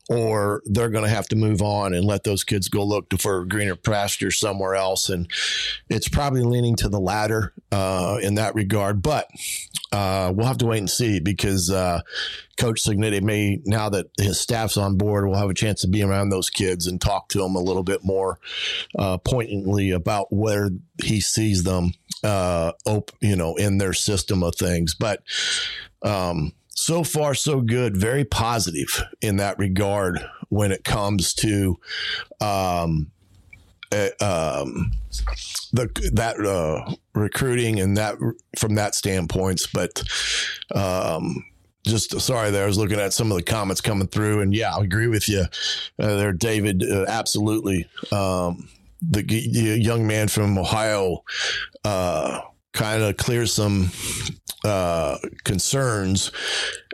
or 0.10 0.62
they're 0.66 0.90
going 0.90 1.04
to 1.04 1.10
have 1.10 1.28
to 1.28 1.36
move 1.36 1.62
on 1.62 1.94
and 1.94 2.06
let 2.06 2.24
those 2.24 2.44
kids 2.44 2.70
go 2.70 2.84
look 2.84 3.14
for 3.20 3.46
greener 3.46 3.76
pasture 3.76 4.32
somewhere 4.32 4.76
else. 4.76 5.10
And 5.10 5.30
it's 5.90 6.08
probably 6.08 6.44
leaning 6.44 6.76
to 6.78 6.90
the 6.90 7.00
latter 7.00 7.54
uh, 7.72 8.18
in 8.22 8.36
that 8.36 8.56
regard, 8.56 9.02
but 9.02 9.28
uh, 9.92 10.32
we'll 10.36 10.48
have 10.48 10.58
to 10.58 10.66
wait 10.66 10.80
and 10.80 10.90
see 10.90 11.20
because 11.20 11.70
uh, 11.70 12.02
Coach 12.58 12.84
Cignetti 12.84 13.22
may, 13.22 13.62
now 13.66 13.90
that 13.90 14.08
his 14.18 14.40
staff's 14.40 14.78
on 14.78 14.98
board, 14.98 15.28
will 15.28 15.38
have 15.38 15.50
a 15.50 15.54
chance 15.54 15.82
to 15.82 15.88
be 15.88 16.04
around 16.04 16.30
those 16.30 16.50
kids 16.50 16.88
and 16.88 17.00
talk 17.00 17.30
to 17.30 17.40
them 17.40 17.56
a 17.56 17.62
little 17.62 17.84
bit 17.84 18.04
more 18.04 18.40
uh, 18.98 19.18
poignantly 19.18 19.92
about 19.92 20.28
where 20.32 20.70
he 21.04 21.22
sees 21.22 21.64
them, 21.64 21.94
uh, 22.24 22.72
op- 22.86 23.12
you 23.22 23.36
know, 23.36 23.56
in 23.56 23.78
their 23.78 23.94
system 23.94 24.44
of 24.44 24.56
things. 24.56 24.96
But 24.96 25.22
um, 26.02 26.54
so 26.70 27.04
far, 27.04 27.34
so 27.34 27.62
good. 27.62 27.98
Very 27.98 28.24
positive 28.24 29.04
in 29.22 29.38
that 29.38 29.58
regard 29.58 30.20
when 30.50 30.72
it 30.72 30.84
comes 30.84 31.34
to 31.36 31.78
um, 32.40 33.12
uh, 33.92 34.10
um, 34.22 34.92
the 35.72 35.90
that 36.14 36.40
uh, 36.40 36.94
recruiting 37.14 37.80
and 37.80 37.98
that 37.98 38.16
from 38.58 38.76
that 38.76 38.96
standpoints, 38.96 39.68
but 39.68 40.04
um, 40.76 41.44
just 41.84 42.20
sorry 42.20 42.52
there. 42.52 42.64
I 42.64 42.68
was 42.68 42.78
looking 42.78 43.00
at 43.00 43.14
some 43.14 43.32
of 43.32 43.38
the 43.38 43.44
comments 43.44 43.82
coming 43.82 44.08
through, 44.08 44.42
and 44.42 44.54
yeah, 44.54 44.76
I 44.76 44.82
agree 44.82 45.08
with 45.08 45.30
you 45.30 45.46
uh, 46.00 46.16
there, 46.16 46.34
David. 46.34 46.84
Uh, 46.84 47.06
absolutely, 47.08 47.88
um, 48.12 48.68
the, 49.02 49.22
the, 49.22 49.80
young 49.80 50.08
man 50.08 50.28
from 50.28 50.58
Ohio 50.58 51.24
uh, 51.84 52.42
kind 52.74 53.04
of 53.04 53.18
clears 53.18 53.54
some 53.54 53.92
uh, 54.64 55.18
concerns 55.44 56.32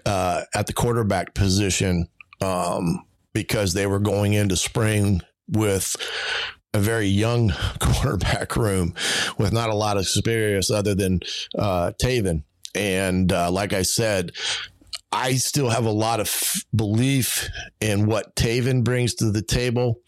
uh, 0.06 0.42
at 0.54 0.68
the 0.68 0.74
quarterback 0.74 1.34
position 1.34 2.08
um, 2.42 3.06
because 3.34 3.74
they 3.74 3.88
were 3.88 4.00
going 4.00 4.34
into 4.34 4.56
spring 4.56 5.22
with 5.48 5.96
a 6.74 6.80
very 6.80 7.08
young 7.08 7.54
quarterback 7.80 8.56
room 8.56 8.94
with 9.38 9.54
not 9.54 9.70
a 9.70 9.76
lot 9.76 9.98
of 9.98 10.04
experience 10.04 10.72
other 10.72 10.96
than 10.96 11.20
uh, 11.58 11.92
Tayven. 12.02 12.44
And 12.76 13.32
uh, 13.32 13.52
like 13.52 13.72
I 13.72 13.84
said, 13.84 14.32
I 15.14 15.36
still 15.36 15.70
have 15.70 15.86
a 15.86 15.92
lot 15.92 16.20
of 16.20 16.26
f- 16.26 16.66
belief 16.76 17.48
in 17.80 18.08
what 18.08 18.36
Tayven 18.36 18.84
brings 18.84 19.14
to 19.16 19.30
the 19.30 19.44
table. 19.44 20.02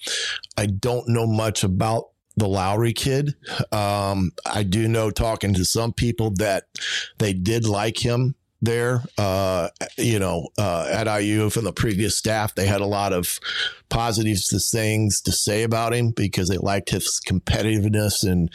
I 0.57 0.65
don't 0.65 1.07
know 1.07 1.27
much 1.27 1.63
about 1.63 2.05
the 2.35 2.47
Lowry 2.47 2.91
kid. 2.91 3.35
Um, 3.71 4.31
I 4.45 4.63
do 4.63 4.87
know 4.87 5.11
talking 5.11 5.53
to 5.53 5.63
some 5.63 5.93
people 5.93 6.31
that 6.37 6.63
they 7.19 7.33
did 7.33 7.67
like 7.67 8.03
him 8.03 8.33
there. 8.63 9.03
Uh, 9.15 9.69
you 9.95 10.17
know, 10.17 10.47
uh, 10.57 10.89
at 10.91 11.21
IU 11.21 11.51
from 11.51 11.65
the 11.65 11.71
previous 11.71 12.17
staff, 12.17 12.55
they 12.55 12.65
had 12.65 12.81
a 12.81 12.85
lot 12.85 13.13
of 13.13 13.39
positives 13.89 14.47
to 14.49 14.59
things 14.59 15.21
to 15.21 15.31
say 15.31 15.61
about 15.61 15.93
him 15.93 16.11
because 16.11 16.49
they 16.49 16.57
liked 16.57 16.89
his 16.89 17.21
competitiveness 17.27 18.23
and 18.29 18.49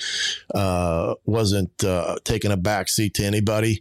uh, 0.52 1.14
wasn't 1.24 1.84
uh, 1.84 2.16
taking 2.24 2.50
a 2.50 2.58
backseat 2.58 3.14
to 3.14 3.24
anybody. 3.24 3.80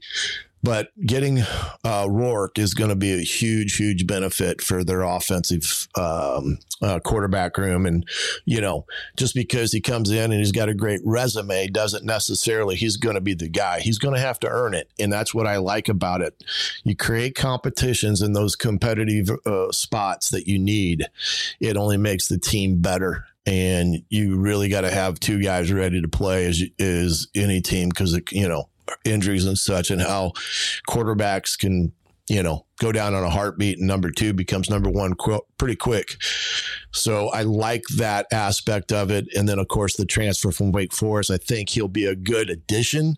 But 0.62 0.89
getting 1.06 1.39
uh, 1.84 2.08
Rourke 2.10 2.60
is 2.60 2.74
going 2.74 2.89
to 2.89 2.96
be 2.96 3.13
a 3.13 3.22
huge, 3.22 3.78
huge 3.78 4.06
benefit 4.06 4.62
for 4.62 4.84
their 4.84 5.01
offensive 5.01 5.88
um, 5.96 6.60
uh, 6.82 7.00
quarterback 7.00 7.58
room. 7.58 7.86
And, 7.86 8.08
you 8.46 8.60
know, 8.60 8.86
just 9.18 9.34
because 9.36 9.72
he 9.72 9.80
comes 9.80 10.12
in 10.12 10.32
and 10.32 10.39
he's 10.39 10.51
got 10.51 10.70
a 10.70 10.74
great 10.74 11.01
resume 11.06 11.68
doesn't 11.68 12.06
necessarily 12.06 12.75
he's 12.75 12.98
going 12.98 13.16
to 13.16 13.22
be 13.22 13.34
the 13.34 13.50
guy. 13.50 13.80
He's 13.80 14.00
going 14.00 14.16
to 14.16 14.22
have 14.22 14.39
to 14.42 14.50
earn 14.50 14.74
it. 14.74 14.89
And 15.00 15.12
that's 15.12 15.34
what 15.34 15.48
I 15.48 15.58
like 15.58 15.88
about 15.88 16.22
it. 16.22 16.44
You 16.84 16.96
create 16.96 17.36
competitions 17.36 18.22
in 18.22 18.34
those 18.34 18.56
competitive 18.56 19.30
uh, 19.46 19.72
spots 19.72 20.30
that 20.32 20.48
you 20.48 20.60
need, 20.60 21.06
it 21.60 21.78
only 21.78 21.98
makes 21.98 22.28
the 22.28 22.38
team 22.38 22.82
better 22.82 23.25
and 23.46 24.04
you 24.10 24.38
really 24.38 24.70
got 24.70 24.82
to 24.82 24.92
have 24.92 25.20
two 25.20 25.42
guys 25.42 25.72
ready 25.72 26.01
to 26.01 26.08
play 26.08 26.46
as 26.46 27.28
any 27.36 27.62
team 27.62 27.89
because 27.89 28.20
you 28.32 28.48
know 28.48 28.70
injuries 29.05 29.46
and 29.46 29.58
such, 29.58 29.91
and 29.91 30.01
how 30.01 30.34
quarterbacks 30.88 31.58
can 31.58 31.91
you 32.30 32.44
know, 32.44 32.66
go 32.80 32.92
down 32.92 33.16
on 33.16 33.24
a 33.24 33.30
heartbeat 33.30 33.80
and 33.80 33.88
number 33.88 34.12
two 34.12 34.34
becomes 34.34 34.70
number 34.70 34.90
one 34.90 35.16
qu- 35.16 35.42
pretty 35.58 35.76
quick. 35.76 36.16
So 36.92 37.30
I 37.30 37.42
like 37.42 37.84
that 37.98 38.28
aspect 38.32 38.92
of 38.92 39.10
it. 39.10 39.28
And 39.36 39.50
then, 39.50 39.58
of 39.58 39.68
course, 39.68 39.96
the 39.96 40.06
transfer 40.06 40.52
from 40.52 40.72
Wake 40.72 40.94
Forest, 40.94 41.32
I 41.32 41.38
think 41.38 41.70
he'll 41.70 41.88
be 41.88 42.06
a 42.06 42.16
good 42.16 42.52
addition. 42.52 43.18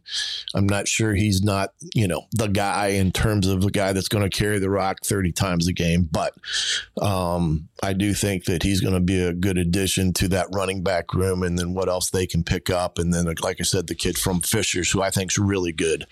I'm 0.56 0.68
not 0.68 0.88
sure 0.88 1.14
he's 1.14 1.42
not, 1.44 1.74
you 1.94 2.08
know, 2.08 2.24
the 2.32 2.48
guy 2.48 2.88
in 2.88 3.12
terms 3.12 3.48
of 3.48 3.62
the 3.62 3.70
guy 3.70 3.92
that's 3.92 4.08
going 4.08 4.28
to 4.28 4.36
carry 4.36 4.60
the 4.60 4.70
rock 4.70 5.00
30 5.04 5.34
times 5.34 5.68
a 5.68 5.74
game, 5.74 6.08
but 6.10 6.34
um, 7.02 7.68
I 7.84 7.94
do 7.94 8.14
think 8.14 8.46
that 8.46 8.64
he's 8.64 8.80
going 8.80 8.94
to 8.94 9.02
be 9.02 9.22
a 9.22 9.34
good 9.34 9.58
addition 9.58 10.14
to 10.14 10.30
that 10.30 10.48
running 10.54 10.84
back 10.84 11.14
room. 11.14 11.44
And 11.44 11.60
then 11.60 11.74
what 11.74 11.90
else 11.90 12.10
they 12.10 12.26
can 12.26 12.44
pick 12.44 12.70
up. 12.70 12.98
And 12.98 13.14
then, 13.14 13.26
like 13.42 13.58
I 13.60 13.64
said, 13.64 13.88
the 13.88 13.96
kid 13.96 14.18
from 14.18 14.42
Fishers, 14.42 14.90
who 14.90 15.02
I 15.02 15.10
think 15.10 15.32
is 15.32 15.38
really 15.38 15.74
good, 15.74 16.08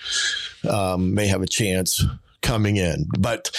um, 0.69 1.13
may 1.13 1.27
have 1.27 1.41
a 1.41 1.47
chance 1.47 2.03
coming 2.41 2.77
in. 2.77 3.07
But 3.19 3.51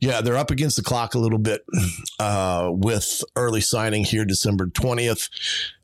yeah, 0.00 0.20
they're 0.20 0.36
up 0.36 0.50
against 0.50 0.76
the 0.76 0.82
clock 0.82 1.14
a 1.14 1.18
little 1.18 1.38
bit 1.38 1.64
uh, 2.20 2.70
with 2.72 3.22
early 3.36 3.60
signing 3.60 4.04
here 4.04 4.24
December 4.24 4.66
20th. 4.66 5.28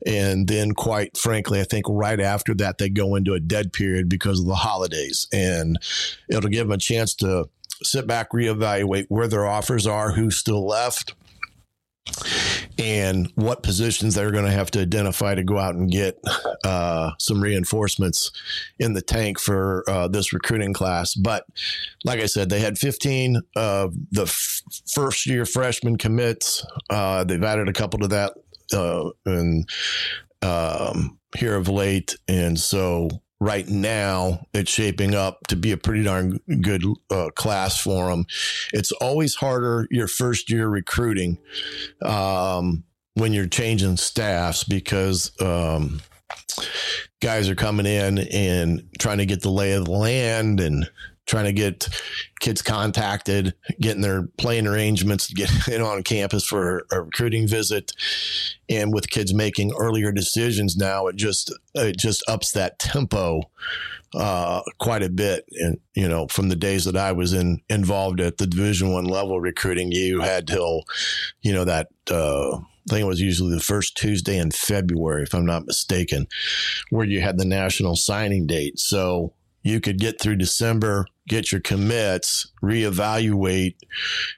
And 0.05 0.47
then, 0.47 0.73
quite 0.73 1.17
frankly, 1.17 1.59
I 1.59 1.63
think 1.63 1.85
right 1.89 2.19
after 2.19 2.53
that, 2.55 2.77
they 2.77 2.89
go 2.89 3.15
into 3.15 3.33
a 3.33 3.39
dead 3.39 3.73
period 3.73 4.09
because 4.09 4.39
of 4.39 4.47
the 4.47 4.55
holidays. 4.55 5.27
And 5.33 5.77
it'll 6.29 6.49
give 6.49 6.67
them 6.67 6.75
a 6.75 6.77
chance 6.77 7.13
to 7.15 7.49
sit 7.83 8.07
back, 8.07 8.31
reevaluate 8.31 9.05
where 9.09 9.27
their 9.27 9.45
offers 9.45 9.85
are, 9.85 10.11
who's 10.11 10.37
still 10.37 10.65
left 10.65 11.13
and 12.77 13.31
what 13.35 13.63
positions 13.63 14.15
they're 14.15 14.31
going 14.31 14.45
to 14.45 14.51
have 14.51 14.71
to 14.71 14.81
identify 14.81 15.35
to 15.35 15.43
go 15.43 15.57
out 15.57 15.75
and 15.75 15.91
get 15.91 16.19
uh, 16.63 17.11
some 17.19 17.41
reinforcements 17.41 18.31
in 18.79 18.93
the 18.93 19.01
tank 19.01 19.39
for 19.39 19.83
uh, 19.89 20.07
this 20.07 20.33
recruiting 20.33 20.73
class. 20.73 21.13
But 21.15 21.45
like 22.03 22.19
I 22.19 22.25
said, 22.25 22.49
they 22.49 22.59
had 22.59 22.77
15 22.77 23.41
of 23.55 23.95
the 24.11 24.23
f- 24.23 24.61
first 24.93 25.25
year 25.25 25.45
freshman 25.45 25.97
commits. 25.97 26.65
Uh, 26.89 27.23
they've 27.23 27.43
added 27.43 27.69
a 27.69 27.73
couple 27.73 27.99
to 27.99 28.07
that 28.07 28.33
uh, 28.73 29.09
and 29.25 29.69
um, 30.41 31.17
here 31.35 31.55
of 31.55 31.67
late, 31.67 32.15
and 32.27 32.59
so 32.59 33.09
right 33.45 33.67
now 33.67 34.43
it's 34.55 34.71
shaping 34.71 35.13
up 35.13 35.45
to 35.45 35.55
be 35.55 35.71
a 35.71 35.77
pretty 35.77 36.01
darn 36.01 36.39
good 36.61 36.83
uh, 37.11 37.29
class 37.35 37.79
for 37.79 38.09
them. 38.09 38.25
It's 38.73 38.91
always 38.93 39.35
harder 39.35 39.87
your 39.91 40.07
first 40.07 40.49
year 40.49 40.67
recruiting 40.67 41.37
um, 42.01 42.83
when 43.13 43.33
you're 43.33 43.45
changing 43.45 43.97
staffs 43.97 44.63
because 44.63 45.31
um, 45.39 46.01
guys 47.21 47.47
are 47.47 47.55
coming 47.55 47.85
in 47.85 48.17
and 48.17 48.89
trying 48.97 49.19
to 49.19 49.27
get 49.27 49.43
the 49.43 49.51
lay 49.51 49.73
of 49.73 49.85
the 49.85 49.91
land 49.91 50.59
and 50.59 50.89
trying 51.25 51.45
to 51.45 51.53
get 51.53 51.87
kids 52.39 52.61
contacted, 52.61 53.53
getting 53.79 54.01
their 54.01 54.23
playing 54.37 54.67
arrangements 54.67 55.27
to 55.27 55.33
get 55.33 55.67
in 55.67 55.81
on 55.81 56.03
campus 56.03 56.45
for 56.45 56.85
a 56.91 57.01
recruiting 57.01 57.47
visit. 57.47 57.93
And 58.69 58.93
with 58.93 59.09
kids 59.09 59.33
making 59.33 59.73
earlier 59.77 60.11
decisions 60.11 60.75
now, 60.75 61.07
it 61.07 61.15
just 61.15 61.53
it 61.73 61.97
just 61.97 62.23
ups 62.27 62.51
that 62.51 62.79
tempo 62.79 63.41
uh, 64.15 64.61
quite 64.79 65.03
a 65.03 65.09
bit. 65.09 65.45
And 65.59 65.79
you 65.93 66.07
know, 66.07 66.27
from 66.27 66.49
the 66.49 66.55
days 66.55 66.85
that 66.85 66.95
I 66.95 67.11
was 67.11 67.33
in 67.33 67.61
involved 67.69 68.19
at 68.21 68.37
the 68.37 68.47
Division 68.47 68.93
One 68.93 69.05
level 69.05 69.39
recruiting, 69.39 69.91
you 69.91 70.21
had 70.21 70.47
till 70.47 70.83
you 71.41 71.53
know 71.53 71.65
that. 71.65 71.89
Uh, 72.09 72.59
I 72.87 72.93
think 72.93 73.01
it 73.01 73.07
was 73.07 73.19
usually 73.19 73.55
the 73.55 73.59
first 73.59 73.97
Tuesday 73.97 74.37
in 74.37 74.51
February, 74.51 75.23
if 75.23 75.33
I'm 75.33 75.47
not 75.47 75.65
mistaken, 75.65 76.27
where 76.91 77.07
you 77.07 77.19
had 77.19 77.39
the 77.39 77.43
national 77.43 77.95
signing 77.95 78.45
date. 78.45 78.77
So 78.77 79.33
you 79.65 79.81
could 79.81 79.97
get 79.97 80.21
through 80.21 80.35
December, 80.35 81.07
get 81.27 81.51
your 81.51 81.59
commits, 81.59 82.51
reevaluate, 82.61 83.73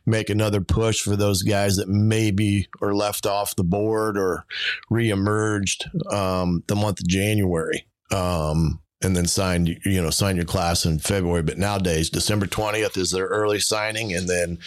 make 0.06 0.30
another 0.30 0.62
push 0.62 1.02
for 1.02 1.18
those 1.18 1.44
guys 1.44 1.76
that 1.76 1.90
maybe 1.90 2.70
are 2.82 2.96
left 2.96 3.26
off 3.26 3.54
the 3.58 3.64
board 3.66 4.18
or 4.18 4.46
reemerged 4.90 5.84
um, 6.14 6.64
the 6.68 6.78
month 6.78 7.02
of 7.02 7.08
January. 7.08 7.86
Um, 8.10 8.80
and 9.04 9.18
then 9.18 9.28
sign, 9.28 9.78
you 9.84 10.02
know, 10.02 10.12
sign 10.12 10.38
your 10.38 10.46
class 10.46 10.86
in 10.86 10.98
February. 10.98 11.44
But 11.44 11.58
nowadays, 11.58 12.10
December 12.10 12.46
20th 12.46 12.98
is 12.98 13.12
their 13.12 13.28
early 13.28 13.60
signing. 13.60 14.14
And 14.14 14.30
then, 14.30 14.60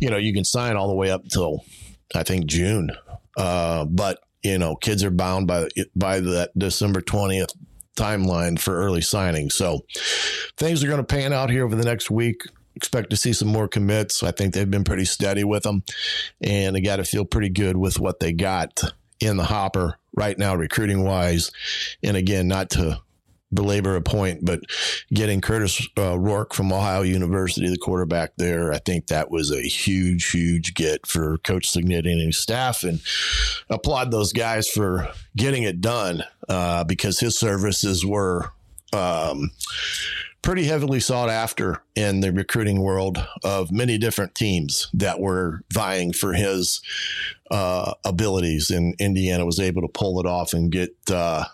you 0.00 0.08
know, 0.08 0.16
you 0.16 0.32
can 0.32 0.44
sign 0.44 0.76
all 0.76 0.88
the 0.88 0.94
way 0.94 1.10
up 1.10 1.28
till 1.28 1.62
I 2.14 2.22
think 2.22 2.46
June. 2.46 2.90
Uh, 3.36 3.84
but, 3.84 4.20
you 4.42 4.56
know, 4.56 4.76
kids 4.76 5.04
are 5.04 5.10
bound 5.10 5.46
by, 5.46 5.68
by 5.94 6.20
that 6.20 6.58
December 6.58 7.02
20th 7.02 7.54
timeline 7.96 8.58
for 8.58 8.74
early 8.74 9.00
signing. 9.00 9.50
So 9.50 9.84
things 10.56 10.82
are 10.82 10.88
going 10.88 10.98
to 10.98 11.04
pan 11.04 11.32
out 11.32 11.50
here 11.50 11.64
over 11.64 11.76
the 11.76 11.84
next 11.84 12.10
week. 12.10 12.42
Expect 12.76 13.10
to 13.10 13.16
see 13.16 13.32
some 13.32 13.48
more 13.48 13.68
commits. 13.68 14.22
I 14.22 14.32
think 14.32 14.52
they've 14.52 14.70
been 14.70 14.84
pretty 14.84 15.04
steady 15.04 15.44
with 15.44 15.62
them, 15.62 15.84
and 16.40 16.74
they 16.74 16.80
got 16.80 16.96
to 16.96 17.04
feel 17.04 17.24
pretty 17.24 17.50
good 17.50 17.76
with 17.76 18.00
what 18.00 18.18
they 18.18 18.32
got 18.32 18.82
in 19.20 19.36
the 19.36 19.44
hopper 19.44 19.98
right 20.16 20.36
now, 20.36 20.56
recruiting 20.56 21.04
wise. 21.04 21.52
And 22.02 22.16
again, 22.16 22.48
not 22.48 22.70
to 22.70 23.00
belabor 23.54 23.96
a 23.96 24.02
point, 24.02 24.44
but 24.44 24.60
getting 25.12 25.40
Kurtis 25.40 25.86
uh, 25.98 26.18
Rourke 26.18 26.54
from 26.54 26.72
Ohio 26.72 27.02
University, 27.02 27.68
the 27.68 27.78
quarterback 27.78 28.32
there, 28.36 28.72
I 28.72 28.78
think 28.78 29.06
that 29.06 29.30
was 29.30 29.50
a 29.50 29.62
huge, 29.62 30.30
huge 30.30 30.74
get 30.74 31.06
for 31.06 31.38
Coach 31.38 31.72
Cignetti 31.72 32.12
and 32.12 32.20
his 32.20 32.38
staff, 32.38 32.82
and 32.82 33.00
applaud 33.70 34.10
those 34.10 34.32
guys 34.32 34.68
for 34.68 35.08
getting 35.36 35.62
it 35.62 35.80
done 35.80 36.22
uh, 36.48 36.84
because 36.84 37.20
his 37.20 37.38
services 37.38 38.04
were. 38.04 38.50
Um, 38.92 39.50
pretty 40.44 40.64
heavily 40.64 41.00
sought 41.00 41.30
after 41.30 41.82
in 41.96 42.20
the 42.20 42.30
recruiting 42.30 42.82
world 42.82 43.26
of 43.42 43.72
many 43.72 43.96
different 43.96 44.34
teams 44.34 44.88
that 44.92 45.18
were 45.18 45.62
vying 45.72 46.12
for 46.12 46.34
his 46.34 46.82
uh, 47.50 47.94
abilities. 48.04 48.70
And 48.70 48.94
Indiana 49.00 49.46
was 49.46 49.58
able 49.58 49.80
to 49.80 49.88
pull 49.88 50.20
it 50.20 50.26
off 50.26 50.52
and 50.52 50.70
get 50.70 50.94
uh, 51.10 51.44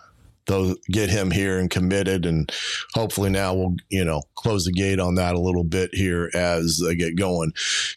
those 0.51 0.77
get 0.91 1.09
him 1.09 1.31
here 1.31 1.57
and 1.57 1.69
committed 1.69 2.25
and 2.25 2.51
hopefully 2.93 3.29
now 3.29 3.53
we'll 3.53 3.75
you 3.89 4.03
know 4.03 4.21
close 4.35 4.65
the 4.65 4.71
gate 4.71 4.99
on 4.99 5.15
that 5.15 5.35
a 5.35 5.39
little 5.39 5.63
bit 5.63 5.89
here 5.93 6.29
as 6.33 6.81
they 6.85 6.95
get 6.95 7.15
going 7.15 7.51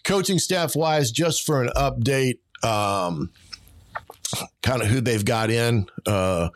coaching 0.05 0.39
staff 0.39 0.77
wise 0.77 1.11
just 1.11 1.45
for 1.45 1.63
an 1.63 1.71
update 1.77 2.39
um, 2.63 3.31
kind 4.63 4.83
of 4.83 4.89
who 4.89 5.01
they've 5.01 5.25
got 5.25 5.51
in 5.51 5.87
uh, 6.07 6.49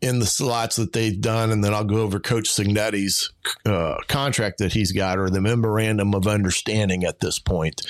in 0.00 0.18
the 0.18 0.26
slots 0.26 0.76
that 0.76 0.92
they've 0.92 1.20
done, 1.20 1.50
and 1.50 1.62
then 1.62 1.74
I'll 1.74 1.84
go 1.84 1.96
over 1.96 2.18
Coach 2.18 2.48
Cignetti's 2.48 3.30
uh, 3.66 3.96
contract 4.08 4.58
that 4.58 4.72
he's 4.72 4.92
got 4.92 5.18
or 5.18 5.28
the 5.28 5.42
memorandum 5.42 6.14
of 6.14 6.26
understanding 6.26 7.04
at 7.04 7.20
this 7.20 7.38
point. 7.38 7.82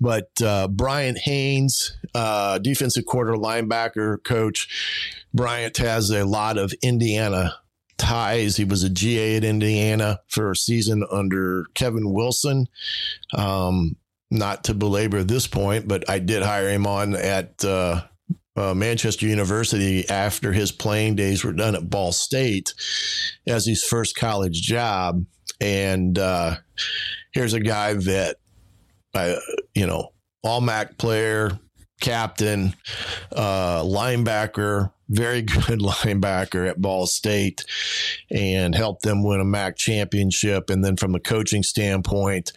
But 0.00 0.30
uh, 0.42 0.68
Bryant 0.68 1.18
Haines, 1.18 1.96
uh, 2.14 2.58
defensive 2.58 3.06
quarter 3.06 3.34
linebacker 3.34 4.22
coach, 4.22 5.19
Bryant 5.32 5.76
has 5.78 6.10
a 6.10 6.24
lot 6.24 6.58
of 6.58 6.72
Indiana 6.82 7.54
ties. 7.98 8.56
He 8.56 8.64
was 8.64 8.82
a 8.82 8.90
GA 8.90 9.36
at 9.36 9.44
Indiana 9.44 10.20
for 10.28 10.50
a 10.50 10.56
season 10.56 11.04
under 11.10 11.66
Kevin 11.74 12.12
Wilson. 12.12 12.66
Um, 13.34 13.96
not 14.30 14.64
to 14.64 14.74
belabor 14.74 15.22
this 15.22 15.46
point, 15.46 15.88
but 15.88 16.08
I 16.08 16.18
did 16.18 16.42
hire 16.42 16.68
him 16.68 16.86
on 16.86 17.14
at 17.14 17.64
uh, 17.64 18.02
uh, 18.56 18.74
Manchester 18.74 19.26
University 19.26 20.08
after 20.08 20.52
his 20.52 20.72
playing 20.72 21.16
days 21.16 21.44
were 21.44 21.52
done 21.52 21.74
at 21.74 21.90
Ball 21.90 22.12
State 22.12 22.74
as 23.46 23.66
his 23.66 23.82
first 23.82 24.16
college 24.16 24.62
job. 24.62 25.24
And 25.60 26.18
uh, 26.18 26.56
here's 27.32 27.54
a 27.54 27.60
guy 27.60 27.94
that, 27.94 28.36
I, 29.14 29.36
you 29.74 29.86
know, 29.86 30.10
all 30.42 30.60
MAC 30.60 30.96
player, 30.96 31.58
captain, 32.00 32.74
uh, 33.32 33.82
linebacker, 33.82 34.92
very 35.10 35.42
good 35.66 35.80
linebacker 35.80 36.68
at 36.68 36.80
Ball 36.80 37.06
State 37.06 37.64
and 38.30 38.74
helped 38.74 39.02
them 39.02 39.22
win 39.22 39.40
a 39.40 39.44
MAC 39.44 39.76
championship. 39.76 40.70
And 40.70 40.84
then 40.84 40.96
from 40.96 41.14
a 41.14 41.20
coaching 41.20 41.62
standpoint, 41.62 42.52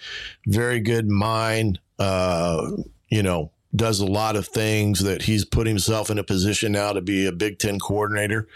very 0.48 0.80
good 0.80 1.10
mind, 1.10 1.80
uh, 2.00 2.72
you 3.10 3.24
know, 3.24 3.52
does 3.76 4.00
a 4.00 4.06
lot 4.06 4.36
of 4.36 4.48
things 4.48 5.00
that 5.00 5.24
he's 5.24 5.46
put 5.46 5.66
himself 5.66 6.12
in 6.12 6.20
a 6.20 6.24
position 6.24 6.74
now 6.74 6.94
to 6.94 7.02
be 7.02 7.26
a 7.26 7.32
Big 7.32 7.58
Ten 7.58 7.80
coordinator, 7.80 8.48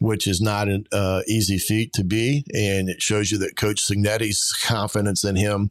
which 0.00 0.26
is 0.26 0.40
not 0.40 0.66
an 0.66 0.86
uh, 0.90 1.22
easy 1.28 1.56
feat 1.56 1.92
to 1.92 2.02
be. 2.02 2.44
And 2.52 2.88
it 2.88 3.00
shows 3.00 3.30
you 3.30 3.38
that 3.38 3.56
Coach 3.56 3.76
Cignetti's 3.76 4.52
confidence 4.64 5.22
in 5.22 5.36
him, 5.36 5.70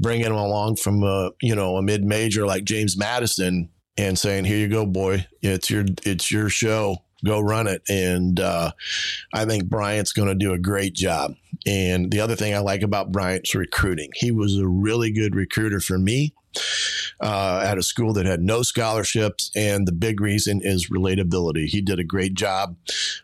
bringing 0.00 0.26
him 0.26 0.32
along 0.32 0.76
from, 0.76 1.04
a, 1.04 1.30
you 1.40 1.54
know, 1.54 1.76
a 1.76 1.82
mid 1.82 2.02
major 2.04 2.44
like 2.44 2.64
James 2.64 2.96
Madison 2.96 3.68
and 3.98 4.18
saying, 4.18 4.44
"Here 4.44 4.58
you 4.58 4.68
go, 4.68 4.86
boy. 4.86 5.26
It's 5.42 5.68
your 5.68 5.84
it's 6.04 6.30
your 6.30 6.48
show. 6.48 7.04
go 7.24 7.40
run 7.40 7.66
it. 7.66 7.82
And 7.88 8.38
uh, 8.38 8.70
I 9.34 9.44
think 9.44 9.68
Bryant's 9.68 10.12
going 10.12 10.28
to 10.28 10.36
do 10.36 10.52
a 10.52 10.58
great 10.58 10.94
job. 10.94 11.34
And 11.66 12.12
the 12.12 12.20
other 12.20 12.36
thing 12.36 12.54
I 12.54 12.60
like 12.60 12.82
about 12.82 13.10
Bryant's 13.10 13.56
recruiting, 13.56 14.10
he 14.14 14.30
was 14.30 14.56
a 14.56 14.68
really 14.68 15.10
good 15.10 15.34
recruiter 15.34 15.80
for 15.80 15.98
me. 15.98 16.32
Uh, 17.20 17.62
at 17.64 17.78
a 17.78 17.82
school 17.82 18.12
that 18.12 18.26
had 18.26 18.40
no 18.40 18.62
scholarships, 18.62 19.50
and 19.56 19.86
the 19.86 19.92
big 19.92 20.20
reason 20.20 20.60
is 20.62 20.88
relatability. 20.88 21.66
He 21.66 21.80
did 21.80 21.98
a 21.98 22.04
great 22.04 22.34
job 22.34 22.76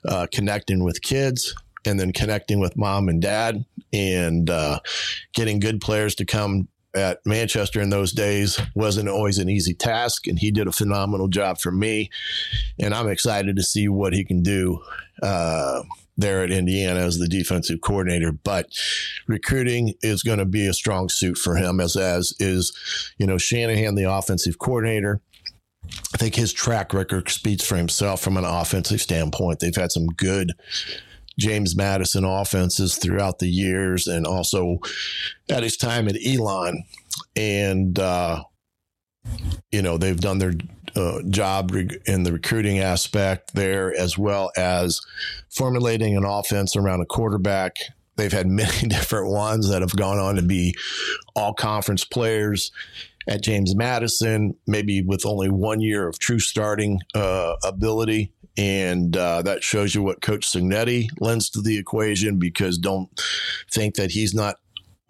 uh, 0.07 0.27
connecting 0.33 0.83
with 0.83 1.01
kids, 1.01 1.55
and 1.87 1.99
then 1.99 2.13
connecting 2.13 2.61
with 2.61 2.77
mom 2.77 3.09
and 3.09 3.23
dad 3.23 3.65
and 3.93 4.51
uh, 4.51 4.81
getting 5.35 5.61
good 5.61 5.81
players 5.81 6.15
to 6.17 6.25
come 6.25 6.69
at 6.95 7.21
Manchester 7.25 7.81
in 7.81 7.91
those 7.91 8.13
days 8.13 8.61
wasn't 8.75 9.09
always 9.09 9.39
an 9.39 9.49
easy 9.49 9.75
task, 9.75 10.27
and 10.27 10.39
he 10.39 10.51
did 10.51 10.69
a 10.69 10.73
phenomenal 10.73 11.29
job 11.29 11.59
for 11.59 11.73
me. 11.73 12.11
And 12.79 12.95
I'm 12.95 13.09
excited 13.09 13.57
to 13.57 13.63
see 13.63 13.89
what 13.89 14.13
he 14.13 14.25
can 14.25 14.43
do 14.43 14.81
uh, 15.23 15.83
there 16.17 16.43
at 16.43 16.51
Indiana 16.51 17.01
as 17.01 17.19
the 17.19 17.29
defensive 17.29 17.81
coordinator. 17.81 18.33
But 18.33 18.69
recruiting 19.27 19.95
is 20.03 20.23
going 20.23 20.39
to 20.39 20.45
be 20.45 20.67
a 20.67 20.75
strong 20.75 21.09
suit 21.09 21.39
for 21.39 21.57
him, 21.57 21.81
as 21.81 21.97
as 21.97 22.35
is, 22.39 22.73
you 23.19 23.27
know, 23.27 23.39
Shanahan, 23.39 23.95
the 23.95 24.11
offensive 24.11 24.59
coordinator. 24.59 25.21
I 26.15 26.17
think 26.17 26.35
his 26.35 26.53
track 26.53 26.95
record 26.95 27.29
speaks 27.29 27.65
for 27.65 27.77
himself 27.77 28.21
from 28.21 28.37
an 28.37 28.45
offensive 28.45 29.01
standpoint. 29.01 29.61
They've 29.61 29.75
had 29.75 29.93
some 29.93 30.07
good 30.07 30.53
James 31.39 31.77
Madison 31.77 32.25
offenses 32.25 32.97
throughout 32.97 33.39
the 33.39 33.49
years 33.49 34.07
and 34.07 34.27
also 34.27 34.79
at 35.51 35.63
his 35.63 35.77
time 35.77 36.09
at 36.09 36.17
Elon. 36.25 36.85
And, 37.37 37.99
uh, 37.99 38.45
you 39.71 39.83
know, 39.83 39.99
they've 39.99 40.21
done 40.21 40.39
their 40.39 40.53
uh, 40.97 41.23
job 41.29 41.73
in 42.07 42.23
the 42.23 42.33
recruiting 42.33 42.79
aspect 42.79 43.55
there, 43.55 43.95
as 43.97 44.17
well 44.17 44.51
as 44.57 45.01
formulating 45.51 46.17
an 46.17 46.25
offense 46.25 46.77
around 46.77 47.01
a 47.01 47.07
quarterback. 47.07 47.77
They've 48.17 48.33
had 48.33 48.47
many 48.47 48.89
different 48.89 49.31
ones 49.31 49.69
that 49.71 49.83
have 49.83 49.97
gone 49.97 50.19
on 50.19 50.37
to 50.37 50.43
be 50.43 50.75
all 51.35 51.55
conference 51.55 52.05
players 52.05 52.71
at 53.27 53.43
James 53.43 53.75
Madison, 53.75 54.55
maybe 54.67 55.03
with 55.03 55.25
only 55.25 55.49
one 55.49 55.81
year 55.81 56.07
of 56.07 56.19
true 56.19 56.39
starting 56.39 57.01
uh, 57.15 57.55
ability 57.65 58.33
and 58.57 59.17
uh, 59.17 59.43
that 59.43 59.65
shows 59.65 59.95
you 59.95 60.03
what 60.03 60.23
Coach 60.23 60.51
Cignetti 60.51 61.09
lends 61.21 61.51
to 61.51 61.61
the 61.61 61.79
equation 61.79 62.39
because 62.39 62.79
don't 62.79 63.09
think 63.73 63.97
that 63.97 64.13
he's 64.13 64.35
not 64.35 64.57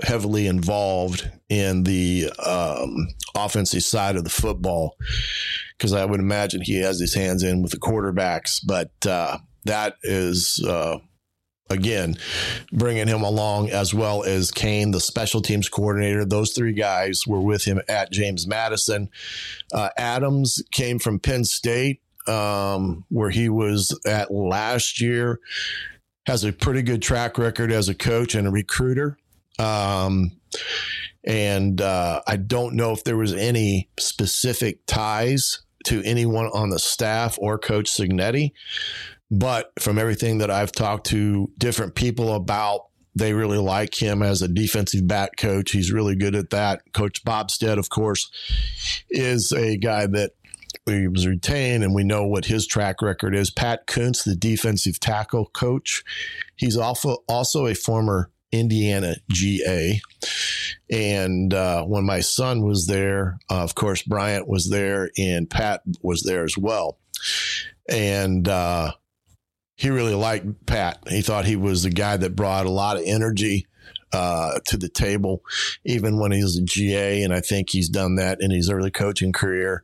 heavily 0.03 0.47
involved 0.47 1.31
in 1.49 1.85
the 1.85 2.31
um, 2.45 3.09
offensive 3.35 3.83
side 3.83 4.17
of 4.17 4.25
the 4.25 4.31
football 4.31 4.97
because 5.77 5.93
I 5.93 6.05
would 6.05 6.21
imagine 6.21 6.63
he 6.63 6.81
has 6.81 6.99
his 6.99 7.15
hands 7.15 7.43
in 7.43 7.63
with 7.63 7.73
the 7.73 7.79
quarterbacks. 7.79 8.61
But 8.67 8.91
uh, 9.07 9.39
that 9.65 9.97
is. 10.03 10.65
Uh, 10.67 10.99
again, 11.71 12.15
bringing 12.73 13.09
him 13.09 13.23
along 13.23 13.71
as 13.71 13.95
well 13.95 14.23
as 14.23 14.51
Kane, 14.51 14.91
the 14.91 15.01
special 15.01 15.41
teams 15.41 15.69
coordinator. 15.69 16.25
Those 16.25 16.53
three 16.53 16.75
guys 16.75 17.23
were 17.27 17.41
with 17.41 17.65
him 17.65 17.81
at 17.89 18.13
James 18.13 18.47
Madison. 18.47 19.09
Uh, 19.73 19.89
Adams 19.97 20.63
came 20.73 20.99
from 20.99 21.19
Penn 21.19 21.45
State 21.45 22.03
um, 22.27 23.05
where 23.09 23.31
he 23.31 23.49
was 23.49 23.99
at 24.07 24.33
last 24.33 25.01
year, 25.01 25.41
has 26.27 26.45
a 26.45 26.53
pretty 26.53 26.83
good 26.83 27.03
track 27.03 27.39
record 27.39 27.71
as 27.71 27.89
a 27.89 27.95
coach 27.95 28.35
and 28.35 28.47
a 28.47 28.51
recruiter. 28.51 29.19
Um, 29.59 30.33
and 31.25 31.81
uh, 31.81 32.23
I 32.27 32.37
don't 32.37 32.75
know 32.75 32.93
if 32.93 33.05
there 33.05 33.17
was 33.17 33.33
any 33.33 33.89
specific 33.99 34.87
ties 34.87 35.63
to 35.87 36.03
anyone 36.05 36.47
on 36.47 36.71
the 36.71 36.79
staff 36.79 37.39
or 37.41 37.59
Coach 37.59 37.91
Cignetti, 37.91 38.53
but 39.31 39.73
from 39.79 39.99
everything 39.99 40.39
that 40.39 40.51
I've 40.51 40.73
talked 40.73 41.07
to 41.09 41.51
different 41.59 41.95
people 41.95 42.35
about, 42.35 42.87
they 43.15 43.33
really 43.33 43.59
like 43.59 43.95
him 43.95 44.23
as 44.23 44.43
a 44.43 44.49
defensive 44.49 45.07
back 45.07 45.37
coach. 45.37 45.71
He's 45.71 45.93
really 45.93 46.17
good 46.17 46.35
at 46.35 46.51
that. 46.51 46.83
Coach 46.93 47.25
Bostad, 47.25 47.79
of 47.79 47.89
course, 47.89 48.31
is 49.09 49.53
a 49.53 49.77
guy 49.77 50.07
that 50.07 50.33
he 50.87 51.09
was 51.09 51.27
retained, 51.27 51.83
and 51.83 51.95
we 51.95 52.05
know 52.05 52.27
what 52.27 52.47
his 52.47 52.67
track 52.67 53.01
record 53.01 53.35
is. 53.35 53.51
Pat 53.51 53.87
Kuntz, 53.87 54.23
the 54.23 54.37
defensive 54.37 55.01
tackle 55.01 55.47
coach, 55.47 56.05
he's 56.57 56.77
also 56.77 57.19
also 57.29 57.67
a 57.67 57.75
former 57.75 58.31
Indiana 58.53 59.17
GA. 59.29 60.01
And 60.91 61.53
uh, 61.53 61.85
when 61.85 62.05
my 62.05 62.21
son 62.21 62.63
was 62.63 62.87
there, 62.87 63.39
uh, 63.51 63.63
of 63.63 63.75
course, 63.75 64.03
Bryant 64.03 64.47
was 64.47 64.71
there, 64.71 65.11
and 65.19 65.49
Pat 65.49 65.83
was 66.03 66.23
there 66.23 66.45
as 66.45 66.57
well. 66.57 66.99
And 67.89 68.49
uh, 68.49 68.93
he 69.77 69.91
really 69.91 70.15
liked 70.15 70.67
Pat. 70.67 70.99
He 71.09 71.23
thought 71.23 71.47
he 71.47 71.57
was 71.57 71.83
the 71.83 71.91
guy 71.91 72.17
that 72.17 72.37
brought 72.37 72.67
a 72.67 72.71
lot 72.71 72.97
of 72.97 73.03
energy 73.05 73.67
uh, 74.13 74.61
to 74.67 74.77
the 74.77 74.89
table, 74.89 75.43
even 75.85 76.19
when 76.19 76.31
he 76.31 76.43
was 76.43 76.57
a 76.57 76.63
GA. 76.63 77.23
And 77.23 77.35
I 77.35 77.41
think 77.41 77.71
he's 77.71 77.89
done 77.89 78.15
that 78.17 78.39
in 78.41 78.51
his 78.51 78.71
early 78.71 78.91
coaching 78.91 79.33
career. 79.33 79.83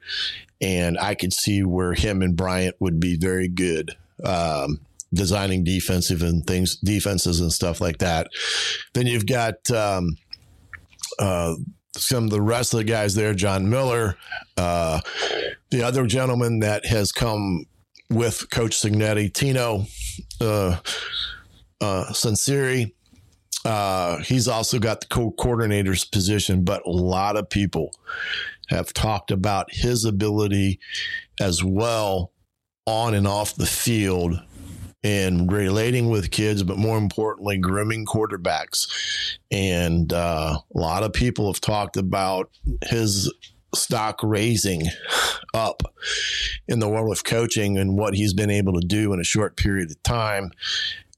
And 0.61 0.99
I 0.99 1.15
could 1.15 1.33
see 1.33 1.63
where 1.63 1.95
him 1.95 2.23
and 2.23 2.37
Bryant 2.37 2.77
would 2.81 3.01
be 3.01 3.17
very 3.17 3.49
good. 3.49 3.97
Um, 4.25 4.81
designing 5.13 5.65
defensive 5.65 6.23
and 6.23 6.47
things, 6.47 6.77
defenses 6.77 7.41
and 7.41 7.53
stuff 7.53 7.81
like 7.81 7.99
that. 7.99 8.29
Then 8.95 9.07
you've 9.07 9.27
got 9.27 9.69
um, 9.71 10.17
uh, 11.19 11.55
some 11.97 12.25
of 12.25 12.31
the 12.31 12.43
rest 12.43 12.75
of 12.75 12.79
the 12.79 12.85
guys 12.85 13.15
there, 13.15 13.35
John 13.35 13.69
Miller, 13.69 14.17
uh, 14.57 15.01
the 15.71 15.83
other 15.83 16.07
gentleman 16.07 16.61
that 16.61 16.87
has 16.87 17.11
come 17.11 17.65
with 18.09 18.51
Coach 18.51 18.73
Cignetti, 18.73 19.33
Tino 19.33 19.87
uh, 20.41 20.79
uh, 21.81 22.05
Sunseri, 22.11 22.93
uh, 23.65 24.19
he's 24.19 24.49
also 24.49 24.79
got 24.79 25.03
the 25.03 25.07
co-coordinator's 25.09 26.05
position, 26.05 26.65
but 26.65 26.83
a 26.87 26.91
lot 26.91 27.37
of 27.37 27.51
people 27.51 27.93
have 28.71 28.93
talked 28.93 29.31
about 29.31 29.69
his 29.71 30.05
ability 30.05 30.81
as 31.41 31.63
well 31.63 32.33
on 32.87 33.15
and 33.15 33.27
off 33.27 33.55
the 33.55 33.67
field 33.67 34.41
and 35.03 35.51
relating 35.51 36.11
with 36.11 36.31
kids, 36.31 36.63
but 36.63 36.77
more 36.77 36.99
importantly, 36.99 37.59
grooming 37.59 38.05
quarterbacks. 38.05 39.39
And 39.51 40.13
uh, 40.13 40.59
a 40.75 40.79
lot 40.79 41.03
of 41.03 41.13
people 41.13 41.47
have 41.47 41.61
talked 41.61 41.97
about 41.97 42.51
his 42.87 43.33
stock 43.75 44.21
raising 44.23 44.83
up 45.55 45.83
in 46.69 46.81
the 46.81 46.89
world 46.89 47.13
of 47.13 47.25
coaching 47.25 47.79
and 47.79 47.97
what 47.97 48.15
he's 48.15 48.35
been 48.35 48.51
able 48.51 48.75
to 48.75 48.87
do 48.87 49.13
in 49.13 49.21
a 49.21 49.25
short 49.25 49.57
period 49.57 49.91
of 49.91 50.03
time. 50.03 50.51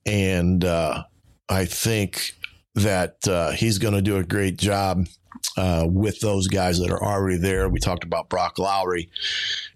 And 0.07 0.65
uh, 0.65 1.05
I 1.49 1.65
think 1.65 2.35
that 2.75 3.17
uh, 3.27 3.51
he's 3.53 3.79
going 3.79 3.95
to 3.95 4.03
do 4.03 4.17
a 4.17 4.25
great 4.25 4.59
job 4.59 5.07
uh, 5.57 5.87
with 5.89 6.21
those 6.21 6.49
guys 6.49 6.79
that 6.79 6.91
are 6.91 7.03
already 7.03 7.39
there. 7.39 7.69
We 7.69 7.81
talked 7.81 8.05
about 8.05 8.29
Brock 8.29 8.59
Lowry 8.59 9.11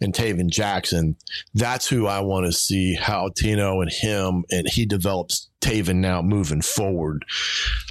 and 0.00 0.12
Tayven 0.12 0.48
Jackson. 0.48 1.16
That's 1.54 1.88
who 1.88 2.06
I 2.06 2.20
want 2.20 2.46
to 2.46 2.52
see 2.52 2.94
how 2.94 3.30
Tino 3.36 3.80
and 3.80 3.90
him 3.90 4.44
and 4.50 4.68
he 4.68 4.86
develops 4.86 5.48
Tayven 5.60 5.96
now 5.96 6.22
moving 6.22 6.62
forward. 6.62 7.24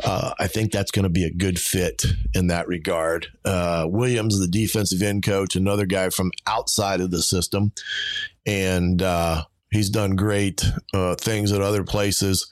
Uh, 0.04 0.34
I 0.40 0.48
think 0.48 0.72
that's 0.72 0.92
going 0.92 1.04
to 1.04 1.10
be 1.10 1.26
a 1.26 1.32
good 1.32 1.60
fit 1.60 2.06
in 2.34 2.48
that 2.48 2.68
regard. 2.68 3.28
Uh, 3.44 3.86
Williams, 3.90 4.40
the 4.40 4.48
defensive 4.48 5.02
end 5.02 5.24
coach, 5.24 5.56
another 5.56 5.86
guy 5.86 6.10
from 6.10 6.32
outside 6.48 7.02
of 7.02 7.12
the 7.12 7.22
system. 7.22 7.74
And, 8.46 9.02
uh, 9.02 9.44
He's 9.72 9.90
done 9.90 10.16
great 10.16 10.64
uh, 10.94 11.16
things 11.16 11.52
at 11.52 11.62
other 11.62 11.84
places. 11.84 12.48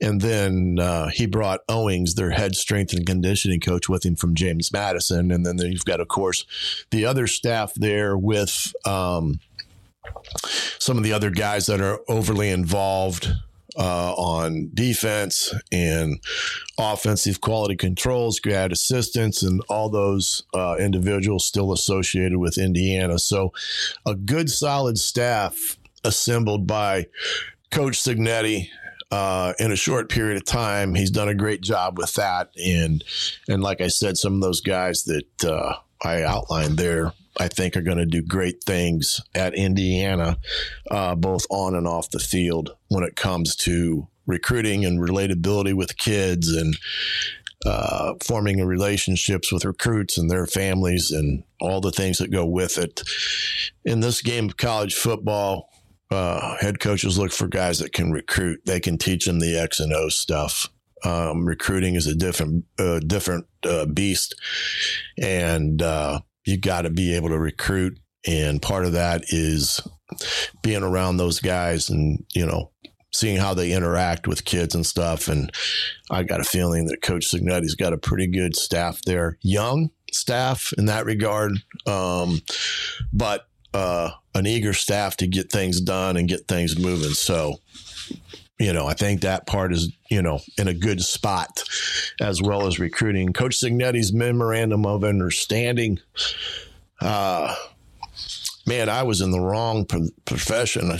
And 0.00 0.20
then 0.20 0.78
uh, 0.78 1.08
he 1.08 1.26
brought 1.26 1.60
Owings, 1.68 2.14
their 2.14 2.30
head 2.30 2.54
strength 2.54 2.92
and 2.92 3.06
conditioning 3.06 3.60
coach, 3.60 3.88
with 3.88 4.04
him 4.04 4.16
from 4.16 4.34
James 4.34 4.72
Madison. 4.72 5.30
And 5.30 5.44
then 5.44 5.58
you've 5.58 5.84
got, 5.84 6.00
of 6.00 6.08
course, 6.08 6.44
the 6.90 7.04
other 7.04 7.26
staff 7.26 7.72
there 7.74 8.16
with 8.16 8.72
um, 8.84 9.40
some 10.78 10.98
of 10.98 11.04
the 11.04 11.12
other 11.12 11.30
guys 11.30 11.66
that 11.66 11.80
are 11.80 12.00
overly 12.08 12.50
involved 12.50 13.32
uh, 13.78 14.14
on 14.14 14.70
defense 14.72 15.52
and 15.70 16.20
offensive 16.78 17.40
quality 17.40 17.76
controls, 17.76 18.40
grad 18.40 18.72
assistants, 18.72 19.42
and 19.42 19.62
all 19.68 19.90
those 19.90 20.44
uh, 20.54 20.76
individuals 20.78 21.44
still 21.44 21.72
associated 21.72 22.38
with 22.38 22.58
Indiana. 22.58 23.18
So, 23.18 23.52
a 24.06 24.14
good, 24.14 24.48
solid 24.50 24.98
staff 24.98 25.76
assembled 26.06 26.66
by 26.66 27.06
Coach 27.70 28.02
Cignetti 28.02 28.68
uh, 29.10 29.52
in 29.58 29.72
a 29.72 29.76
short 29.76 30.08
period 30.08 30.36
of 30.36 30.44
time. 30.44 30.94
He's 30.94 31.10
done 31.10 31.28
a 31.28 31.34
great 31.34 31.60
job 31.60 31.98
with 31.98 32.14
that, 32.14 32.50
and 32.56 33.04
and 33.48 33.62
like 33.62 33.80
I 33.80 33.88
said, 33.88 34.16
some 34.16 34.34
of 34.34 34.40
those 34.40 34.60
guys 34.60 35.04
that 35.04 35.44
uh, 35.44 35.74
I 36.02 36.22
outlined 36.22 36.78
there, 36.78 37.12
I 37.38 37.48
think 37.48 37.76
are 37.76 37.82
going 37.82 37.98
to 37.98 38.06
do 38.06 38.22
great 38.22 38.62
things 38.64 39.20
at 39.34 39.54
Indiana, 39.54 40.38
uh, 40.90 41.14
both 41.14 41.46
on 41.50 41.74
and 41.74 41.86
off 41.86 42.10
the 42.10 42.18
field 42.18 42.76
when 42.88 43.04
it 43.04 43.16
comes 43.16 43.56
to 43.56 44.08
recruiting 44.26 44.84
and 44.84 45.00
relatability 45.00 45.74
with 45.74 45.98
kids 45.98 46.52
and 46.52 46.76
uh, 47.64 48.14
forming 48.24 48.64
relationships 48.64 49.52
with 49.52 49.64
recruits 49.64 50.18
and 50.18 50.30
their 50.30 50.46
families 50.46 51.10
and 51.10 51.42
all 51.60 51.80
the 51.80 51.90
things 51.90 52.18
that 52.18 52.30
go 52.30 52.44
with 52.44 52.78
it. 52.78 53.02
In 53.84 54.00
this 54.00 54.20
game 54.20 54.46
of 54.46 54.56
college 54.56 54.94
football, 54.94 55.70
uh, 56.10 56.56
head 56.58 56.80
coaches 56.80 57.18
look 57.18 57.32
for 57.32 57.48
guys 57.48 57.78
that 57.80 57.92
can 57.92 58.12
recruit. 58.12 58.60
They 58.66 58.80
can 58.80 58.98
teach 58.98 59.26
them 59.26 59.40
the 59.40 59.58
X 59.58 59.80
and 59.80 59.92
O 59.92 60.08
stuff. 60.08 60.68
Um, 61.04 61.46
recruiting 61.46 61.94
is 61.94 62.06
a 62.06 62.14
different, 62.14 62.64
uh, 62.78 63.00
different 63.00 63.46
uh, 63.64 63.86
beast, 63.86 64.34
and 65.20 65.82
uh, 65.82 66.20
you 66.44 66.58
got 66.58 66.82
to 66.82 66.90
be 66.90 67.14
able 67.14 67.28
to 67.28 67.38
recruit. 67.38 67.98
And 68.26 68.62
part 68.62 68.84
of 68.86 68.92
that 68.92 69.24
is 69.28 69.80
being 70.62 70.82
around 70.82 71.16
those 71.16 71.38
guys, 71.38 71.90
and 71.90 72.24
you 72.34 72.46
know, 72.46 72.70
seeing 73.12 73.36
how 73.36 73.54
they 73.54 73.72
interact 73.72 74.26
with 74.26 74.44
kids 74.44 74.74
and 74.74 74.86
stuff. 74.86 75.28
And 75.28 75.50
I 76.10 76.22
got 76.22 76.40
a 76.40 76.44
feeling 76.44 76.86
that 76.86 77.02
Coach 77.02 77.30
Cignetti's 77.30 77.74
got 77.74 77.92
a 77.92 77.98
pretty 77.98 78.26
good 78.26 78.56
staff 78.56 79.02
there, 79.02 79.38
young 79.42 79.90
staff 80.12 80.72
in 80.78 80.86
that 80.86 81.04
regard, 81.04 81.52
um, 81.86 82.40
but 83.12 83.48
uh, 83.74 84.10
an 84.34 84.46
eager 84.46 84.72
staff 84.72 85.16
to 85.18 85.26
get 85.26 85.50
things 85.50 85.80
done 85.80 86.16
and 86.16 86.28
get 86.28 86.46
things 86.48 86.78
moving. 86.78 87.10
So, 87.10 87.60
you 88.58 88.72
know, 88.72 88.86
I 88.86 88.94
think 88.94 89.20
that 89.20 89.46
part 89.46 89.72
is, 89.72 89.92
you 90.10 90.22
know, 90.22 90.40
in 90.58 90.68
a 90.68 90.74
good 90.74 91.02
spot 91.02 91.62
as 92.20 92.40
well 92.40 92.66
as 92.66 92.78
recruiting. 92.78 93.32
Coach 93.32 93.58
Cignetti's 93.60 94.12
memorandum 94.12 94.86
of 94.86 95.04
understanding. 95.04 95.98
Uh, 97.00 97.54
man, 98.66 98.88
I 98.88 99.02
was 99.02 99.20
in 99.20 99.30
the 99.30 99.40
wrong 99.40 99.84
pro- 99.84 100.08
profession. 100.24 100.88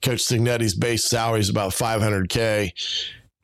Coach 0.00 0.20
Cignetti's 0.24 0.74
base 0.74 1.04
salary 1.04 1.40
is 1.40 1.48
about 1.48 1.72
500K. 1.72 2.72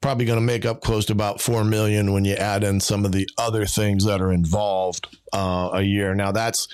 Probably 0.04 0.26
going 0.26 0.36
to 0.38 0.44
make 0.44 0.66
up 0.66 0.82
close 0.82 1.06
to 1.06 1.14
about 1.14 1.40
4 1.40 1.64
million 1.64 2.12
when 2.12 2.26
you 2.26 2.34
add 2.34 2.62
in 2.62 2.78
some 2.78 3.06
of 3.06 3.12
the 3.12 3.26
other 3.38 3.64
things 3.64 4.04
that 4.04 4.20
are 4.20 4.32
involved 4.32 5.16
uh, 5.32 5.70
a 5.72 5.80
year. 5.80 6.14
Now, 6.14 6.30
that's 6.30 6.68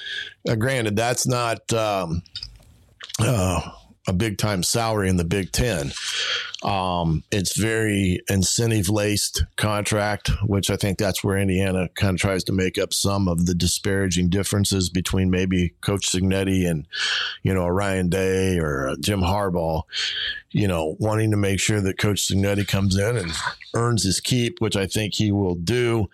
uh, 0.48 0.56
granted, 0.56 0.96
that's 0.96 1.28
not. 1.28 1.72
Um, 1.72 2.22
uh, 3.20 3.70
a 4.08 4.12
big 4.12 4.38
time 4.38 4.62
salary 4.62 5.08
in 5.08 5.16
the 5.16 5.24
Big 5.24 5.52
Ten. 5.52 5.92
Um, 6.62 7.24
it's 7.30 7.56
very 7.56 8.20
incentive 8.28 8.90
laced 8.90 9.44
contract, 9.56 10.30
which 10.44 10.70
I 10.70 10.76
think 10.76 10.98
that's 10.98 11.24
where 11.24 11.38
Indiana 11.38 11.88
kind 11.94 12.14
of 12.14 12.20
tries 12.20 12.44
to 12.44 12.52
make 12.52 12.76
up 12.76 12.92
some 12.92 13.28
of 13.28 13.46
the 13.46 13.54
disparaging 13.54 14.28
differences 14.28 14.90
between 14.90 15.30
maybe 15.30 15.74
Coach 15.80 16.10
Cignetti 16.10 16.68
and, 16.68 16.86
you 17.42 17.54
know, 17.54 17.66
Ryan 17.66 18.10
Day 18.10 18.58
or 18.58 18.94
Jim 19.00 19.20
Harbaugh, 19.20 19.82
you 20.50 20.68
know, 20.68 20.96
wanting 20.98 21.30
to 21.30 21.38
make 21.38 21.60
sure 21.60 21.80
that 21.80 21.98
Coach 21.98 22.28
Cignetti 22.28 22.68
comes 22.68 22.96
in 22.96 23.16
and 23.16 23.32
earns 23.74 24.02
his 24.02 24.20
keep, 24.20 24.60
which 24.60 24.76
I 24.76 24.86
think 24.86 25.14
he 25.14 25.32
will 25.32 25.54
do. 25.54 26.10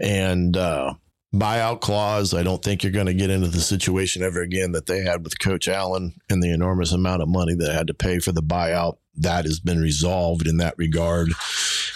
And, 0.00 0.56
uh, 0.56 0.94
buyout 1.34 1.80
clause. 1.80 2.34
I 2.34 2.42
don't 2.42 2.62
think 2.62 2.82
you're 2.82 2.92
going 2.92 3.06
to 3.06 3.14
get 3.14 3.30
into 3.30 3.48
the 3.48 3.60
situation 3.60 4.22
ever 4.22 4.40
again 4.40 4.72
that 4.72 4.86
they 4.86 5.02
had 5.02 5.24
with 5.24 5.38
Coach 5.38 5.68
Allen 5.68 6.14
and 6.28 6.42
the 6.42 6.52
enormous 6.52 6.92
amount 6.92 7.22
of 7.22 7.28
money 7.28 7.54
that 7.54 7.74
had 7.74 7.86
to 7.86 7.94
pay 7.94 8.18
for 8.18 8.32
the 8.32 8.42
buyout. 8.42 8.96
That 9.16 9.44
has 9.44 9.60
been 9.60 9.80
resolved 9.80 10.46
in 10.46 10.58
that 10.58 10.74
regard. 10.76 11.30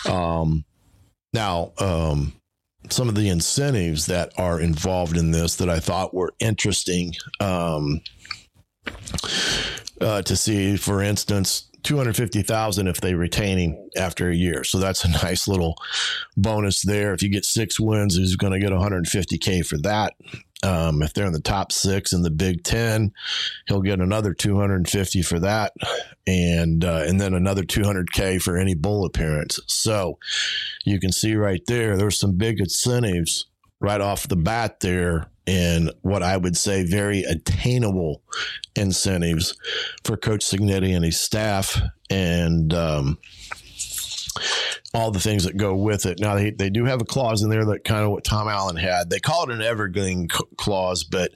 Um, 0.09 0.65
now, 1.33 1.73
um, 1.79 2.35
some 2.91 3.09
of 3.09 3.15
the 3.15 3.29
incentives 3.29 4.07
that 4.07 4.33
are 4.39 4.61
involved 4.61 5.17
in 5.17 5.31
this 5.31 5.57
that 5.57 5.71
I 5.71 5.81
thought 5.81 6.15
were 6.15 6.35
interesting 6.39 7.15
um, 7.41 8.01
uh, 10.01 10.23
to 10.23 10.37
see, 10.37 10.77
for 10.77 11.03
instance, 11.03 11.71
250,000 11.85 12.89
if 12.89 13.01
they 13.01 13.15
retain 13.15 13.59
him 13.59 13.77
after 13.97 14.29
a 14.29 14.35
year. 14.35 14.65
So 14.65 14.79
that's 14.79 15.05
a 15.05 15.11
nice 15.25 15.47
little 15.47 15.77
bonus 16.37 16.83
there. 16.83 17.15
If 17.15 17.23
you 17.23 17.29
get 17.29 17.45
six 17.45 17.79
wins, 17.79 18.17
he's 18.17 18.37
going 18.37 18.53
to 18.53 18.59
get 18.59 18.71
150K 18.71 19.65
for 19.65 19.79
that. 19.79 20.15
Um, 20.63 21.03
if 21.03 21.13
they're 21.13 21.27
in 21.27 21.35
the 21.35 21.41
top 21.41 21.73
six 21.73 22.13
in 22.13 22.23
the 22.23 22.31
Big 22.31 22.65
Ten, 22.65 23.13
he'll 23.67 23.83
get 23.83 24.01
another 24.01 24.33
250 24.33 25.21
for 25.21 25.39
that, 25.41 25.75
and 26.27 26.83
uh, 26.83 27.05
and 27.07 27.21
then 27.21 27.35
another 27.35 27.65
200k 27.65 28.41
for 28.41 28.57
any 28.57 28.75
bowl 28.75 29.05
appearance. 29.05 29.61
So 29.67 30.19
you 30.87 30.99
can 30.99 31.13
see 31.13 31.35
right 31.35 31.61
there, 31.67 31.99
there's 31.99 32.19
some 32.19 32.39
big 32.39 32.61
incentives 32.61 33.45
right 33.85 34.01
off 34.01 34.27
the 34.27 34.37
bat 34.37 34.81
there 34.81 35.29
in 35.47 35.91
what 36.01 36.23
I 36.23 36.37
would 36.37 36.57
say 36.57 36.85
very 36.85 37.23
attainable 37.23 38.23
incentives 38.75 39.55
for 40.03 40.17
Coach 40.17 40.41
Cignetti 40.41 40.97
and 40.97 41.05
his 41.05 41.21
staff, 41.21 41.81
and 42.09 42.73
um, 42.73 43.19
all 44.95 45.11
the 45.11 45.21
things 45.21 45.45
that 45.45 45.57
go 45.57 45.75
with 45.75 46.07
it. 46.07 46.19
Now 46.19 46.35
they, 46.35 46.51
they 46.51 46.71
do 46.71 46.87
have 46.87 47.03
a 47.03 47.05
clause 47.05 47.43
in 47.43 47.51
there 47.51 47.65
that 47.67 47.85
kind 47.85 48.05
of 48.05 48.11
what 48.11 48.25
Tom 48.25 48.49
Allen 48.49 48.77
had. 48.77 49.11
They 49.11 49.21
call 49.21 49.45
it 49.45 49.55
an 49.55 49.61
evergreen 49.61 50.29
clause, 50.57 51.05
but 51.05 51.33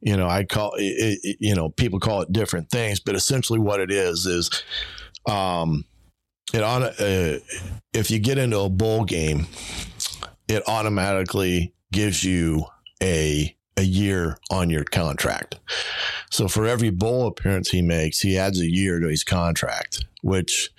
you 0.00 0.16
know 0.16 0.28
I 0.28 0.44
call 0.44 0.72
it, 0.76 1.18
it, 1.22 1.36
you 1.40 1.54
know 1.54 1.70
people 1.70 2.00
call 2.00 2.20
it 2.20 2.32
different 2.32 2.70
things, 2.70 3.00
but 3.00 3.14
essentially 3.14 3.58
what 3.58 3.80
it 3.80 3.90
is 3.90 4.26
is 4.26 4.62
um, 5.26 5.84
it 6.52 6.62
on 6.62 6.82
uh, 6.82 7.38
if 7.94 8.10
you 8.10 8.18
get 8.18 8.36
into 8.36 8.58
a 8.58 8.68
bowl 8.68 9.04
game, 9.04 9.46
it 10.48 10.62
automatically 10.66 11.72
gives 11.92 12.24
you 12.24 12.66
a 13.02 13.54
a 13.76 13.82
year 13.82 14.36
on 14.50 14.70
your 14.70 14.84
contract. 14.84 15.60
So 16.30 16.48
for 16.48 16.66
every 16.66 16.90
bowl 16.90 17.28
appearance 17.28 17.70
he 17.70 17.80
makes, 17.80 18.18
he 18.18 18.36
adds 18.36 18.60
a 18.60 18.68
year 18.68 18.98
to 18.98 19.06
his 19.06 19.22
contract, 19.22 20.04
which 20.22 20.70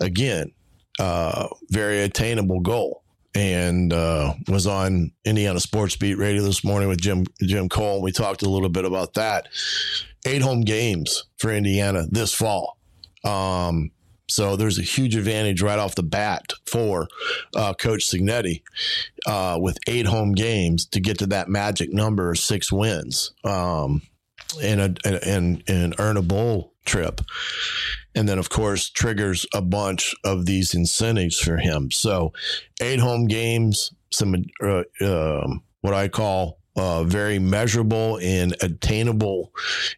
again, 0.00 0.52
uh, 0.98 1.48
very 1.70 2.02
attainable 2.02 2.60
goal. 2.60 3.02
And 3.34 3.94
uh, 3.94 4.34
was 4.48 4.66
on 4.66 5.12
Indiana 5.24 5.58
Sports 5.58 5.96
Beat 5.96 6.18
Radio 6.18 6.42
this 6.42 6.62
morning 6.64 6.90
with 6.90 7.00
Jim 7.00 7.24
Jim 7.40 7.70
Cole. 7.70 8.02
We 8.02 8.12
talked 8.12 8.42
a 8.42 8.50
little 8.50 8.68
bit 8.68 8.84
about 8.84 9.14
that. 9.14 9.48
Eight 10.26 10.42
home 10.42 10.60
games 10.60 11.24
for 11.38 11.50
Indiana 11.50 12.04
this 12.10 12.34
fall. 12.34 12.76
Um, 13.24 13.90
so 14.28 14.56
there's 14.56 14.78
a 14.78 14.82
huge 14.82 15.14
advantage 15.16 15.62
right 15.62 15.78
off 15.78 15.94
the 15.94 16.02
bat 16.02 16.52
for 16.66 17.08
uh, 17.54 17.74
Coach 17.74 18.08
Cignetti 18.08 18.62
uh, 19.26 19.58
with 19.60 19.78
eight 19.86 20.06
home 20.06 20.32
games 20.32 20.86
to 20.86 21.00
get 21.00 21.18
to 21.18 21.26
that 21.26 21.48
magic 21.48 21.92
number 21.92 22.30
of 22.30 22.38
six 22.38 22.72
wins 22.72 23.32
um, 23.44 24.02
and, 24.62 24.80
a, 24.80 25.28
and, 25.28 25.62
and 25.68 25.94
earn 25.98 26.16
a 26.16 26.22
bowl 26.22 26.72
trip. 26.84 27.20
And 28.14 28.28
then, 28.28 28.38
of 28.38 28.50
course, 28.50 28.90
triggers 28.90 29.46
a 29.54 29.62
bunch 29.62 30.14
of 30.24 30.46
these 30.46 30.74
incentives 30.74 31.38
for 31.38 31.56
him. 31.56 31.90
So, 31.90 32.32
eight 32.80 33.00
home 33.00 33.26
games, 33.26 33.94
some 34.10 34.34
uh, 34.62 34.82
um, 35.00 35.62
what 35.80 35.94
I 35.94 36.08
call 36.08 36.58
uh, 36.76 37.04
very 37.04 37.38
measurable 37.38 38.18
and 38.22 38.54
attainable 38.60 39.52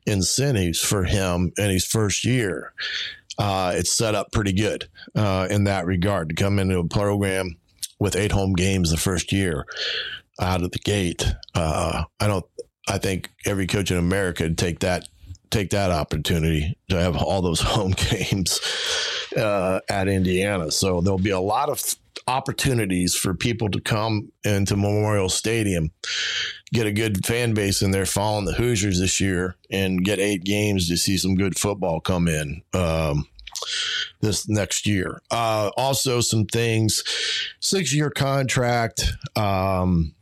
incentives 0.07 0.81
for 0.81 1.05
him 1.05 1.53
in 1.57 1.71
his 1.71 1.85
first 1.85 2.25
year 2.25 2.73
uh, 3.38 3.73
it's 3.75 3.92
set 3.92 4.14
up 4.14 4.33
pretty 4.33 4.53
good 4.53 4.88
uh, 5.14 5.47
in 5.51 5.64
that 5.64 5.87
regard 5.87 6.29
to 6.29 6.35
come 6.35 6.59
into 6.59 6.79
a 6.79 6.88
program 6.88 7.57
with 7.99 8.16
eight 8.16 8.33
home 8.33 8.53
games 8.55 8.90
the 8.90 8.97
first 8.97 9.33
year 9.33 9.64
out 10.40 10.62
of 10.62 10.70
the 10.70 10.79
gate. 10.79 11.27
Uh, 11.55 12.05
I 12.20 12.27
don't. 12.27 12.44
I 12.87 12.99
think 12.99 13.31
every 13.47 13.66
coach 13.66 13.90
in 13.90 13.97
America 13.97 14.42
would 14.42 14.59
take 14.59 14.81
that 14.81 15.09
take 15.55 15.71
that 15.71 15.90
opportunity 15.90 16.77
to 16.90 16.97
have 17.01 17.17
all 17.17 17.40
those 17.40 17.61
home 17.62 17.93
games 17.93 18.61
uh, 19.37 19.81
at 19.88 20.09
Indiana. 20.09 20.71
So 20.71 21.01
there'll 21.01 21.19
be 21.19 21.31
a 21.31 21.40
lot 21.40 21.69
of 21.69 21.81
opportunities 22.27 23.14
for 23.14 23.35
people 23.35 23.69
to 23.71 23.81
come 23.81 24.33
into 24.45 24.77
Memorial 24.77 25.29
Stadium, 25.29 25.90
get 26.73 26.87
a 26.87 26.93
good 26.93 27.25
fan 27.25 27.55
base 27.55 27.83
in 27.83 27.90
there 27.90 28.07
following 28.07 28.47
the 28.47 28.53
Hoosiers 28.53 28.99
this 28.99 29.21
year, 29.21 29.57
and 29.71 30.05
get 30.05 30.19
eight 30.19 30.45
games 30.45 30.88
to 30.88 30.97
see 30.97 31.17
some 31.17 31.35
good 31.35 31.59
football 31.59 32.01
come 32.01 32.29
in. 32.29 32.62
Um, 32.73 33.27
this 34.21 34.49
next 34.49 34.87
year. 34.87 35.23
Uh, 35.31 35.71
also, 35.77 36.21
some 36.21 36.45
things 36.47 37.05
six 37.61 37.95
year 37.95 38.11
contract, 38.11 39.12
um, 39.37 40.14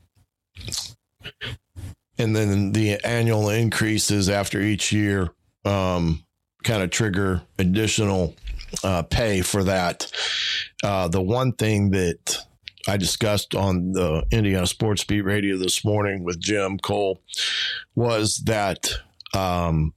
and 2.18 2.34
then 2.36 2.72
the 2.72 3.04
annual 3.04 3.48
increases 3.48 4.28
after 4.28 4.60
each 4.60 4.92
year 4.92 5.30
um, 5.64 6.24
kind 6.62 6.82
of 6.82 6.90
trigger 6.90 7.42
additional 7.58 8.34
uh, 8.84 9.02
pay 9.02 9.42
for 9.42 9.64
that. 9.64 10.10
Uh, 10.82 11.08
the 11.08 11.22
one 11.22 11.52
thing 11.52 11.90
that 11.90 12.44
I 12.88 12.96
discussed 12.96 13.54
on 13.54 13.92
the 13.92 14.24
Indiana 14.30 14.66
Sports 14.66 15.04
Beat 15.04 15.22
Radio 15.22 15.56
this 15.56 15.84
morning 15.84 16.24
with 16.24 16.40
Jim 16.40 16.78
Cole 16.78 17.20
was 17.94 18.42
that 18.46 18.90
um, 19.34 19.94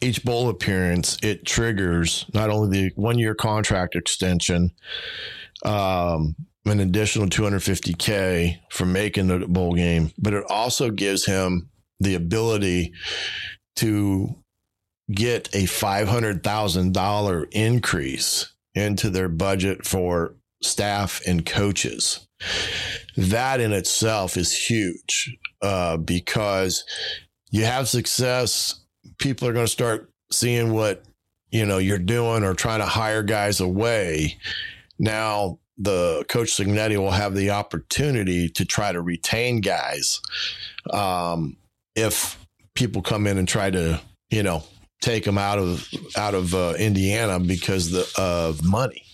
each 0.00 0.24
bowl 0.24 0.48
appearance 0.48 1.16
it 1.22 1.44
triggers 1.44 2.26
not 2.34 2.50
only 2.50 2.88
the 2.88 2.92
one 2.94 3.18
year 3.18 3.34
contract 3.34 3.96
extension, 3.96 4.72
um, 5.64 6.36
an 6.64 6.80
additional 6.80 7.26
250k 7.26 8.58
for 8.70 8.86
making 8.86 9.28
the 9.28 9.46
bowl 9.46 9.74
game, 9.74 10.12
but 10.18 10.32
it 10.32 10.44
also 10.48 10.90
gives 10.90 11.26
him 11.26 11.68
the 12.00 12.14
ability 12.14 12.92
to 13.76 14.36
get 15.12 15.48
a 15.54 15.64
$500,000 15.64 17.46
increase 17.52 18.52
into 18.74 19.10
their 19.10 19.28
budget 19.28 19.84
for 19.84 20.34
staff 20.62 21.20
and 21.26 21.44
coaches. 21.44 22.26
That 23.16 23.60
in 23.60 23.72
itself 23.72 24.36
is 24.36 24.56
huge 24.56 25.36
uh, 25.60 25.96
because 25.96 26.84
you 27.50 27.64
have 27.64 27.88
success 27.88 28.82
people 29.18 29.48
are 29.48 29.52
going 29.52 29.66
to 29.66 29.72
start 29.72 30.10
seeing 30.30 30.72
what 30.72 31.04
you 31.50 31.66
know 31.66 31.78
you're 31.78 31.98
doing 31.98 32.44
or 32.44 32.54
trying 32.54 32.80
to 32.80 32.86
hire 32.86 33.22
guys 33.22 33.60
away, 33.60 34.38
now 34.98 35.58
the 35.78 36.24
coach 36.28 36.56
Cignetti 36.56 36.96
will 36.96 37.10
have 37.10 37.34
the 37.34 37.50
opportunity 37.50 38.48
to 38.50 38.64
try 38.64 38.92
to 38.92 39.00
retain 39.00 39.60
guys 39.60 40.20
um, 40.90 41.56
if 41.94 42.38
people 42.74 43.02
come 43.02 43.26
in 43.26 43.38
and 43.38 43.48
try 43.48 43.70
to 43.70 44.00
you 44.30 44.42
know 44.42 44.62
take 45.00 45.24
them 45.24 45.36
out 45.36 45.58
of 45.58 45.88
out 46.16 46.34
of 46.34 46.54
uh, 46.54 46.74
Indiana 46.78 47.38
because 47.38 47.90
the, 47.90 48.08
of 48.16 48.64
money. 48.64 49.04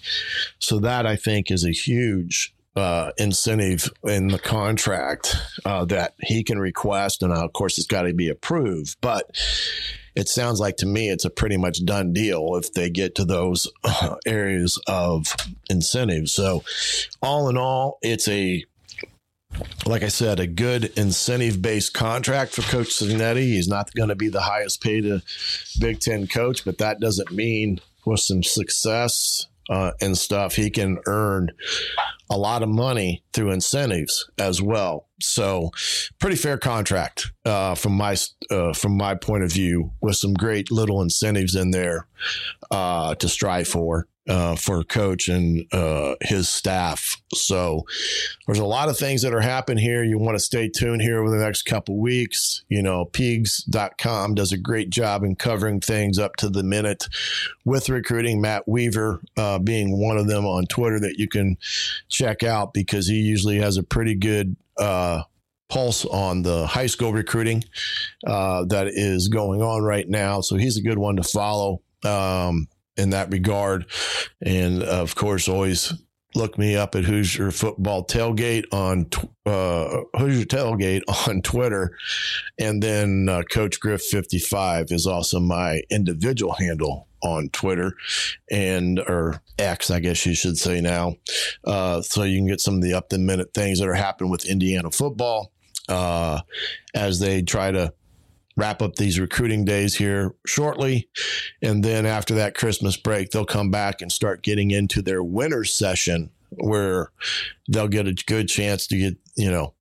So 0.58 0.78
that 0.80 1.06
I 1.06 1.16
think 1.16 1.50
is 1.50 1.64
a 1.64 1.72
huge 1.72 2.54
uh, 2.76 3.10
incentive 3.18 3.90
in 4.04 4.28
the 4.28 4.38
contract 4.38 5.36
uh, 5.64 5.84
that 5.86 6.14
he 6.20 6.44
can 6.44 6.58
request, 6.58 7.22
and 7.22 7.32
of 7.32 7.52
course 7.52 7.78
it's 7.78 7.86
got 7.86 8.02
to 8.02 8.14
be 8.14 8.28
approved. 8.28 8.96
But 9.00 9.36
it 10.18 10.28
sounds 10.28 10.58
like 10.58 10.76
to 10.78 10.86
me 10.86 11.10
it's 11.10 11.24
a 11.24 11.30
pretty 11.30 11.56
much 11.56 11.84
done 11.84 12.12
deal 12.12 12.56
if 12.56 12.72
they 12.72 12.90
get 12.90 13.14
to 13.14 13.24
those 13.24 13.70
uh, 13.84 14.16
areas 14.26 14.80
of 14.88 15.28
incentives. 15.70 16.34
So, 16.34 16.64
all 17.22 17.48
in 17.48 17.56
all, 17.56 17.98
it's 18.02 18.26
a 18.26 18.64
like 19.86 20.02
I 20.02 20.08
said, 20.08 20.40
a 20.40 20.46
good 20.46 20.86
incentive 20.98 21.62
based 21.62 21.94
contract 21.94 22.52
for 22.52 22.62
Coach 22.62 22.88
Cignetti. 22.88 23.44
He's 23.44 23.68
not 23.68 23.94
going 23.94 24.08
to 24.08 24.16
be 24.16 24.28
the 24.28 24.40
highest 24.40 24.82
paid 24.82 25.10
uh, 25.10 25.20
Big 25.80 26.00
Ten 26.00 26.26
coach, 26.26 26.64
but 26.64 26.78
that 26.78 27.00
doesn't 27.00 27.30
mean 27.30 27.80
with 28.04 28.20
some 28.20 28.42
success 28.42 29.46
uh, 29.70 29.92
and 30.00 30.16
stuff, 30.16 30.54
he 30.54 30.70
can 30.70 30.98
earn 31.06 31.50
a 32.30 32.38
lot 32.38 32.62
of 32.62 32.68
money 32.68 33.22
through 33.32 33.52
incentives 33.52 34.28
as 34.38 34.60
well. 34.62 35.07
So, 35.20 35.70
pretty 36.18 36.36
fair 36.36 36.58
contract 36.58 37.32
uh, 37.44 37.74
from 37.74 37.92
my 37.92 38.16
uh, 38.50 38.72
from 38.72 38.96
my 38.96 39.14
point 39.14 39.44
of 39.44 39.52
view, 39.52 39.92
with 40.00 40.16
some 40.16 40.34
great 40.34 40.70
little 40.70 41.02
incentives 41.02 41.54
in 41.54 41.70
there 41.70 42.06
uh, 42.70 43.14
to 43.16 43.28
strive 43.28 43.68
for 43.68 44.06
uh, 44.28 44.54
for 44.56 44.84
coach 44.84 45.28
and 45.28 45.64
uh, 45.72 46.14
his 46.20 46.48
staff. 46.48 47.16
So 47.32 47.86
there's 48.46 48.58
a 48.58 48.64
lot 48.64 48.88
of 48.88 48.98
things 48.98 49.22
that 49.22 49.34
are 49.34 49.40
happening 49.40 49.82
here. 49.82 50.04
You 50.04 50.18
want 50.18 50.36
to 50.36 50.44
stay 50.44 50.68
tuned 50.68 51.00
here 51.00 51.20
over 51.20 51.30
the 51.30 51.42
next 51.42 51.62
couple 51.62 51.98
weeks. 51.98 52.62
You 52.68 52.82
know, 52.82 53.06
Peegs.com 53.06 54.34
does 54.34 54.52
a 54.52 54.58
great 54.58 54.90
job 54.90 55.24
in 55.24 55.34
covering 55.34 55.80
things 55.80 56.18
up 56.18 56.36
to 56.36 56.50
the 56.50 56.62
minute 56.62 57.08
with 57.64 57.88
recruiting. 57.88 58.40
Matt 58.40 58.68
Weaver 58.68 59.20
uh, 59.36 59.58
being 59.58 59.98
one 59.98 60.18
of 60.18 60.28
them 60.28 60.44
on 60.44 60.66
Twitter 60.66 61.00
that 61.00 61.18
you 61.18 61.26
can 61.26 61.56
check 62.08 62.42
out 62.42 62.74
because 62.74 63.08
he 63.08 63.16
usually 63.16 63.58
has 63.58 63.76
a 63.76 63.82
pretty 63.82 64.14
good 64.14 64.56
uh, 64.78 65.22
pulse 65.68 66.04
on 66.04 66.42
the 66.42 66.66
high 66.66 66.86
school 66.86 67.12
recruiting 67.12 67.64
uh, 68.26 68.64
that 68.66 68.88
is 68.88 69.28
going 69.28 69.62
on 69.62 69.82
right 69.82 70.08
now. 70.08 70.40
So 70.40 70.56
he's 70.56 70.76
a 70.76 70.82
good 70.82 70.98
one 70.98 71.16
to 71.16 71.22
follow. 71.22 71.82
Um, 72.04 72.68
in 72.98 73.10
that 73.10 73.30
regard. 73.32 73.86
And 74.42 74.82
of 74.82 75.14
course, 75.14 75.48
always 75.48 75.94
look 76.34 76.58
me 76.58 76.76
up 76.76 76.94
at 76.94 77.04
Hoosier 77.04 77.50
Football 77.50 78.04
Tailgate 78.04 78.64
on 78.72 79.08
uh, 79.46 80.02
Hoosier 80.18 80.44
Tailgate 80.44 81.02
on 81.28 81.42
Twitter, 81.42 81.96
and 82.58 82.82
then 82.82 83.28
uh, 83.28 83.42
Coach 83.50 83.80
Griff 83.80 84.02
fifty 84.02 84.38
five 84.38 84.86
is 84.90 85.06
also 85.06 85.40
my 85.40 85.80
individual 85.90 86.54
handle 86.54 87.08
on 87.22 87.48
Twitter 87.48 87.94
and 88.50 89.00
or 89.00 89.42
X, 89.58 89.90
I 89.90 90.00
guess 90.00 90.24
you 90.24 90.34
should 90.34 90.56
say 90.56 90.80
now. 90.80 91.16
Uh, 91.64 92.00
so 92.02 92.22
you 92.22 92.38
can 92.38 92.46
get 92.46 92.60
some 92.60 92.76
of 92.76 92.82
the 92.82 92.94
up 92.94 93.08
to 93.08 93.18
minute 93.18 93.52
things 93.54 93.80
that 93.80 93.88
are 93.88 93.94
happening 93.94 94.30
with 94.30 94.44
Indiana 94.44 94.90
football 94.90 95.52
uh, 95.88 96.40
as 96.94 97.18
they 97.18 97.42
try 97.42 97.70
to 97.70 97.92
wrap 98.58 98.82
up 98.82 98.96
these 98.96 99.20
recruiting 99.20 99.64
days 99.64 99.94
here 99.94 100.34
shortly. 100.44 101.08
And 101.62 101.84
then 101.84 102.04
after 102.04 102.34
that 102.34 102.56
Christmas 102.56 102.96
break, 102.96 103.30
they'll 103.30 103.46
come 103.46 103.70
back 103.70 104.02
and 104.02 104.10
start 104.10 104.42
getting 104.42 104.72
into 104.72 105.00
their 105.00 105.22
winter 105.22 105.64
session 105.64 106.30
where 106.50 107.12
they'll 107.68 107.88
get 107.88 108.08
a 108.08 108.14
good 108.26 108.48
chance 108.48 108.88
to 108.88 108.98
get, 108.98 109.16
you 109.36 109.50
know, 109.50 109.74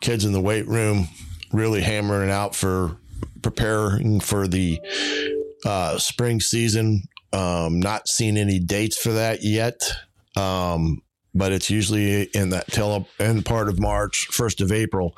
kids 0.00 0.24
in 0.24 0.32
the 0.32 0.40
weight 0.40 0.68
room 0.68 1.08
really 1.52 1.80
hammering 1.80 2.30
out 2.30 2.54
for 2.54 2.96
preparing 3.42 4.20
for 4.20 4.46
the 4.46 4.78
uh, 5.66 5.98
spring 5.98 6.40
season. 6.40 7.02
Um, 7.32 7.80
not 7.80 8.06
seeing 8.06 8.36
any 8.36 8.60
dates 8.60 8.96
for 8.96 9.12
that 9.12 9.42
yet. 9.42 9.80
Um, 10.36 11.02
but 11.34 11.52
it's 11.52 11.70
usually 11.70 12.24
in 12.34 12.50
that 12.50 12.68
tail 12.68 13.06
end 13.18 13.44
part 13.44 13.68
of 13.68 13.80
March, 13.80 14.26
first 14.30 14.60
of 14.60 14.72
April. 14.72 15.16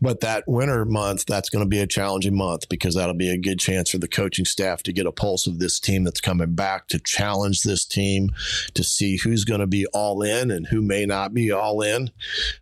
But 0.00 0.20
that 0.20 0.44
winter 0.46 0.84
month, 0.84 1.24
that's 1.26 1.48
going 1.48 1.64
to 1.64 1.68
be 1.68 1.80
a 1.80 1.86
challenging 1.86 2.36
month 2.36 2.68
because 2.68 2.94
that'll 2.94 3.14
be 3.14 3.30
a 3.30 3.38
good 3.38 3.58
chance 3.58 3.90
for 3.90 3.98
the 3.98 4.08
coaching 4.08 4.44
staff 4.44 4.82
to 4.84 4.92
get 4.92 5.06
a 5.06 5.12
pulse 5.12 5.46
of 5.46 5.58
this 5.58 5.80
team 5.80 6.04
that's 6.04 6.20
coming 6.20 6.54
back 6.54 6.88
to 6.88 6.98
challenge 6.98 7.62
this 7.62 7.86
team 7.86 8.28
to 8.74 8.84
see 8.84 9.16
who's 9.16 9.44
going 9.44 9.60
to 9.60 9.66
be 9.66 9.86
all 9.94 10.22
in 10.22 10.50
and 10.50 10.66
who 10.66 10.82
may 10.82 11.06
not 11.06 11.32
be 11.32 11.50
all 11.50 11.80
in 11.80 12.10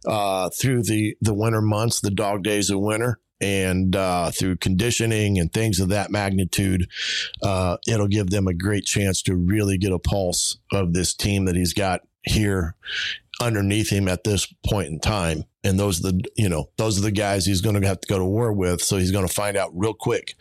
uh, 0.07 0.49
through 0.51 0.83
the 0.83 1.17
the 1.21 1.35
winter 1.35 1.61
months, 1.61 2.01
the 2.01 2.11
dog 2.11 2.45
days 2.45 2.71
of 2.71 2.79
winter 2.79 3.19
and 3.41 3.95
uh, 3.97 4.31
through 4.31 4.57
conditioning 4.57 5.39
and 5.39 5.53
things 5.53 5.81
of 5.81 5.89
that 5.89 6.11
magnitude, 6.11 6.89
uh, 7.43 7.77
it'll 7.87 8.09
give 8.09 8.31
them 8.31 8.47
a 8.47 8.55
great 8.55 8.85
chance 8.85 9.23
to 9.23 9.35
really 9.35 9.77
get 9.77 9.93
a 9.93 9.99
pulse 9.99 10.59
of 10.73 10.95
this 10.95 11.15
team 11.15 11.45
that 11.45 11.57
he's 11.57 11.75
got 11.75 12.01
here 12.25 12.75
underneath 13.41 13.91
him 13.91 14.09
at 14.09 14.25
this 14.25 14.47
point 14.65 14.89
in 14.89 15.01
time. 15.01 15.45
And 15.65 15.81
those 15.81 16.01
are 16.01 16.13
the, 16.13 16.25
you 16.37 16.49
know, 16.49 16.71
those 16.77 16.99
are 16.99 17.03
the 17.03 17.11
guys 17.11 17.47
he's 17.47 17.63
going 17.63 17.81
to 17.81 17.87
have 17.87 18.01
to 18.01 18.09
go 18.09 18.19
to 18.19 18.25
war 18.25 18.53
with. 18.53 18.83
So 18.83 18.99
he's 18.99 19.11
going 19.11 19.27
to 19.27 19.33
find 19.33 19.57
out 19.57 19.71
real 19.75 19.95
quick 19.95 20.35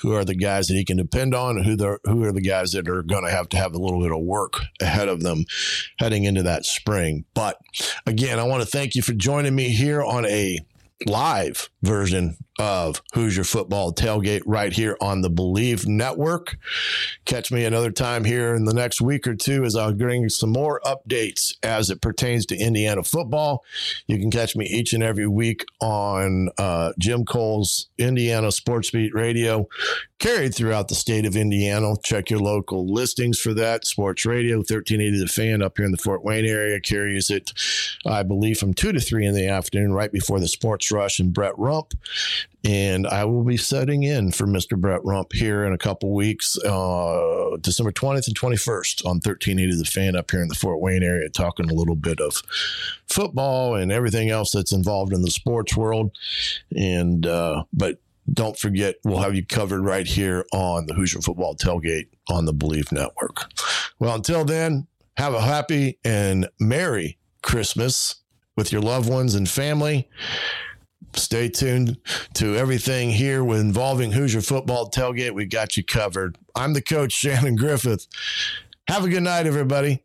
who 0.00 0.14
are 0.14 0.24
the 0.24 0.34
guys 0.34 0.66
that 0.68 0.74
he 0.74 0.84
can 0.84 0.96
depend 0.96 1.34
on 1.34 1.62
who 1.62 1.76
the, 1.76 1.98
who 2.04 2.24
are 2.24 2.32
the 2.32 2.40
guys 2.40 2.72
that 2.72 2.88
are 2.88 3.02
going 3.02 3.24
to 3.24 3.30
have 3.30 3.48
to 3.50 3.58
have 3.58 3.74
a 3.74 3.78
little 3.78 4.00
bit 4.00 4.12
of 4.12 4.20
work 4.20 4.60
ahead 4.80 5.08
of 5.08 5.22
them 5.22 5.44
heading 5.98 6.24
into 6.24 6.42
that 6.42 6.64
spring. 6.64 7.24
But 7.34 7.58
again, 8.06 8.38
I 8.38 8.44
want 8.44 8.62
to 8.62 8.68
thank 8.68 8.94
you 8.94 9.02
for 9.02 9.12
joining 9.12 9.54
me 9.54 9.68
here 9.68 10.02
on 10.02 10.24
a 10.26 10.58
live 11.06 11.68
version 11.82 12.36
of 12.58 13.02
Hoosier 13.14 13.44
Football 13.44 13.92
Tailgate 13.92 14.42
right 14.46 14.72
here 14.72 14.96
on 15.00 15.22
the 15.22 15.30
Bleav 15.30 15.86
Network. 15.86 16.56
Catch 17.24 17.50
me 17.50 17.64
another 17.64 17.90
time 17.90 18.24
here 18.24 18.54
in 18.54 18.64
the 18.64 18.74
next 18.74 19.00
week 19.00 19.26
or 19.26 19.34
two 19.34 19.64
as 19.64 19.74
I'll 19.74 19.94
bring 19.94 20.28
some 20.28 20.50
more 20.50 20.80
updates 20.84 21.54
as 21.62 21.90
it 21.90 22.00
pertains 22.02 22.46
to 22.46 22.56
Indiana 22.56 23.02
football. 23.02 23.64
You 24.06 24.18
can 24.18 24.30
catch 24.30 24.54
me 24.54 24.66
each 24.66 24.92
and 24.92 25.02
every 25.02 25.26
week 25.26 25.64
on 25.80 26.50
uh, 26.58 26.92
Jim 26.98 27.24
Cole's 27.24 27.88
Indiana 27.98 28.52
Sports 28.52 28.90
Beat 28.90 29.14
Radio, 29.14 29.68
carried 30.18 30.54
throughout 30.54 30.88
the 30.88 30.94
state 30.94 31.26
of 31.26 31.36
Indiana. 31.36 31.94
Check 32.04 32.30
your 32.30 32.40
local 32.40 32.92
listings 32.92 33.38
for 33.38 33.54
that. 33.54 33.86
Sports 33.86 34.26
Radio, 34.26 34.58
1380 34.58 35.18
The 35.18 35.26
Fan 35.26 35.62
up 35.62 35.76
here 35.76 35.86
in 35.86 35.92
the 35.92 35.98
Fort 35.98 36.22
Wayne 36.22 36.44
area 36.44 36.80
carries 36.80 37.30
it, 37.30 37.52
I 38.06 38.22
believe, 38.22 38.58
from 38.58 38.74
2 38.74 38.92
to 38.92 39.00
3 39.00 39.26
in 39.26 39.34
the 39.34 39.48
afternoon, 39.48 39.92
right 39.92 40.12
before 40.12 40.38
the 40.38 40.48
Sports 40.48 40.90
Rush 40.92 41.18
and 41.18 41.32
Brett 41.32 41.58
Rump. 41.58 41.94
And 42.64 43.06
I 43.06 43.24
will 43.24 43.42
be 43.42 43.56
setting 43.56 44.04
in 44.04 44.32
for 44.32 44.46
Mr. 44.46 44.78
Brett 44.78 45.04
Rump 45.04 45.32
here 45.32 45.64
in 45.64 45.72
a 45.72 45.78
couple 45.78 46.14
weeks, 46.14 46.56
uh, 46.64 47.56
December 47.60 47.92
20th 47.92 48.28
and 48.28 48.38
21st 48.38 49.04
on 49.04 49.16
1380 49.16 49.76
The 49.76 49.84
Fan 49.84 50.16
up 50.16 50.30
here 50.30 50.42
in 50.42 50.48
the 50.48 50.54
Fort 50.54 50.80
Wayne 50.80 51.02
area, 51.02 51.28
talking 51.28 51.70
a 51.70 51.74
little 51.74 51.96
bit 51.96 52.20
of 52.20 52.42
football 53.08 53.74
and 53.74 53.90
everything 53.90 54.30
else 54.30 54.52
that's 54.52 54.72
involved 54.72 55.12
in 55.12 55.22
the 55.22 55.30
sports 55.30 55.76
world. 55.76 56.16
And, 56.76 57.26
uh, 57.26 57.64
but 57.72 57.98
don't 58.32 58.58
forget, 58.58 58.96
we'll 59.04 59.18
have 59.18 59.34
you 59.34 59.44
covered 59.44 59.82
right 59.82 60.06
here 60.06 60.46
on 60.52 60.86
the 60.86 60.94
Hoosier 60.94 61.20
Football 61.20 61.56
Tailgate 61.56 62.08
on 62.28 62.44
the 62.44 62.54
Bleav 62.54 62.92
Network. 62.92 63.50
Well, 63.98 64.14
until 64.14 64.44
then, 64.44 64.86
have 65.16 65.34
a 65.34 65.40
happy 65.40 65.98
and 66.04 66.48
merry 66.58 67.18
Christmas 67.42 68.16
with 68.56 68.72
your 68.72 68.80
loved 68.80 69.08
ones 69.08 69.34
and 69.34 69.48
family. 69.48 70.08
Stay 71.14 71.48
tuned 71.48 71.98
to 72.34 72.56
everything 72.56 73.10
here 73.10 73.44
involving 73.54 74.12
Hoosier 74.12 74.40
Football 74.40 74.90
Tailgate. 74.90 75.34
We 75.34 75.46
got 75.46 75.76
you 75.76 75.84
covered. 75.84 76.38
I'm 76.54 76.72
the 76.72 76.82
coach, 76.82 77.12
Shannon 77.12 77.56
Griffith. 77.56 78.06
Have 78.88 79.04
a 79.04 79.08
good 79.08 79.22
night, 79.22 79.46
everybody. 79.46 80.02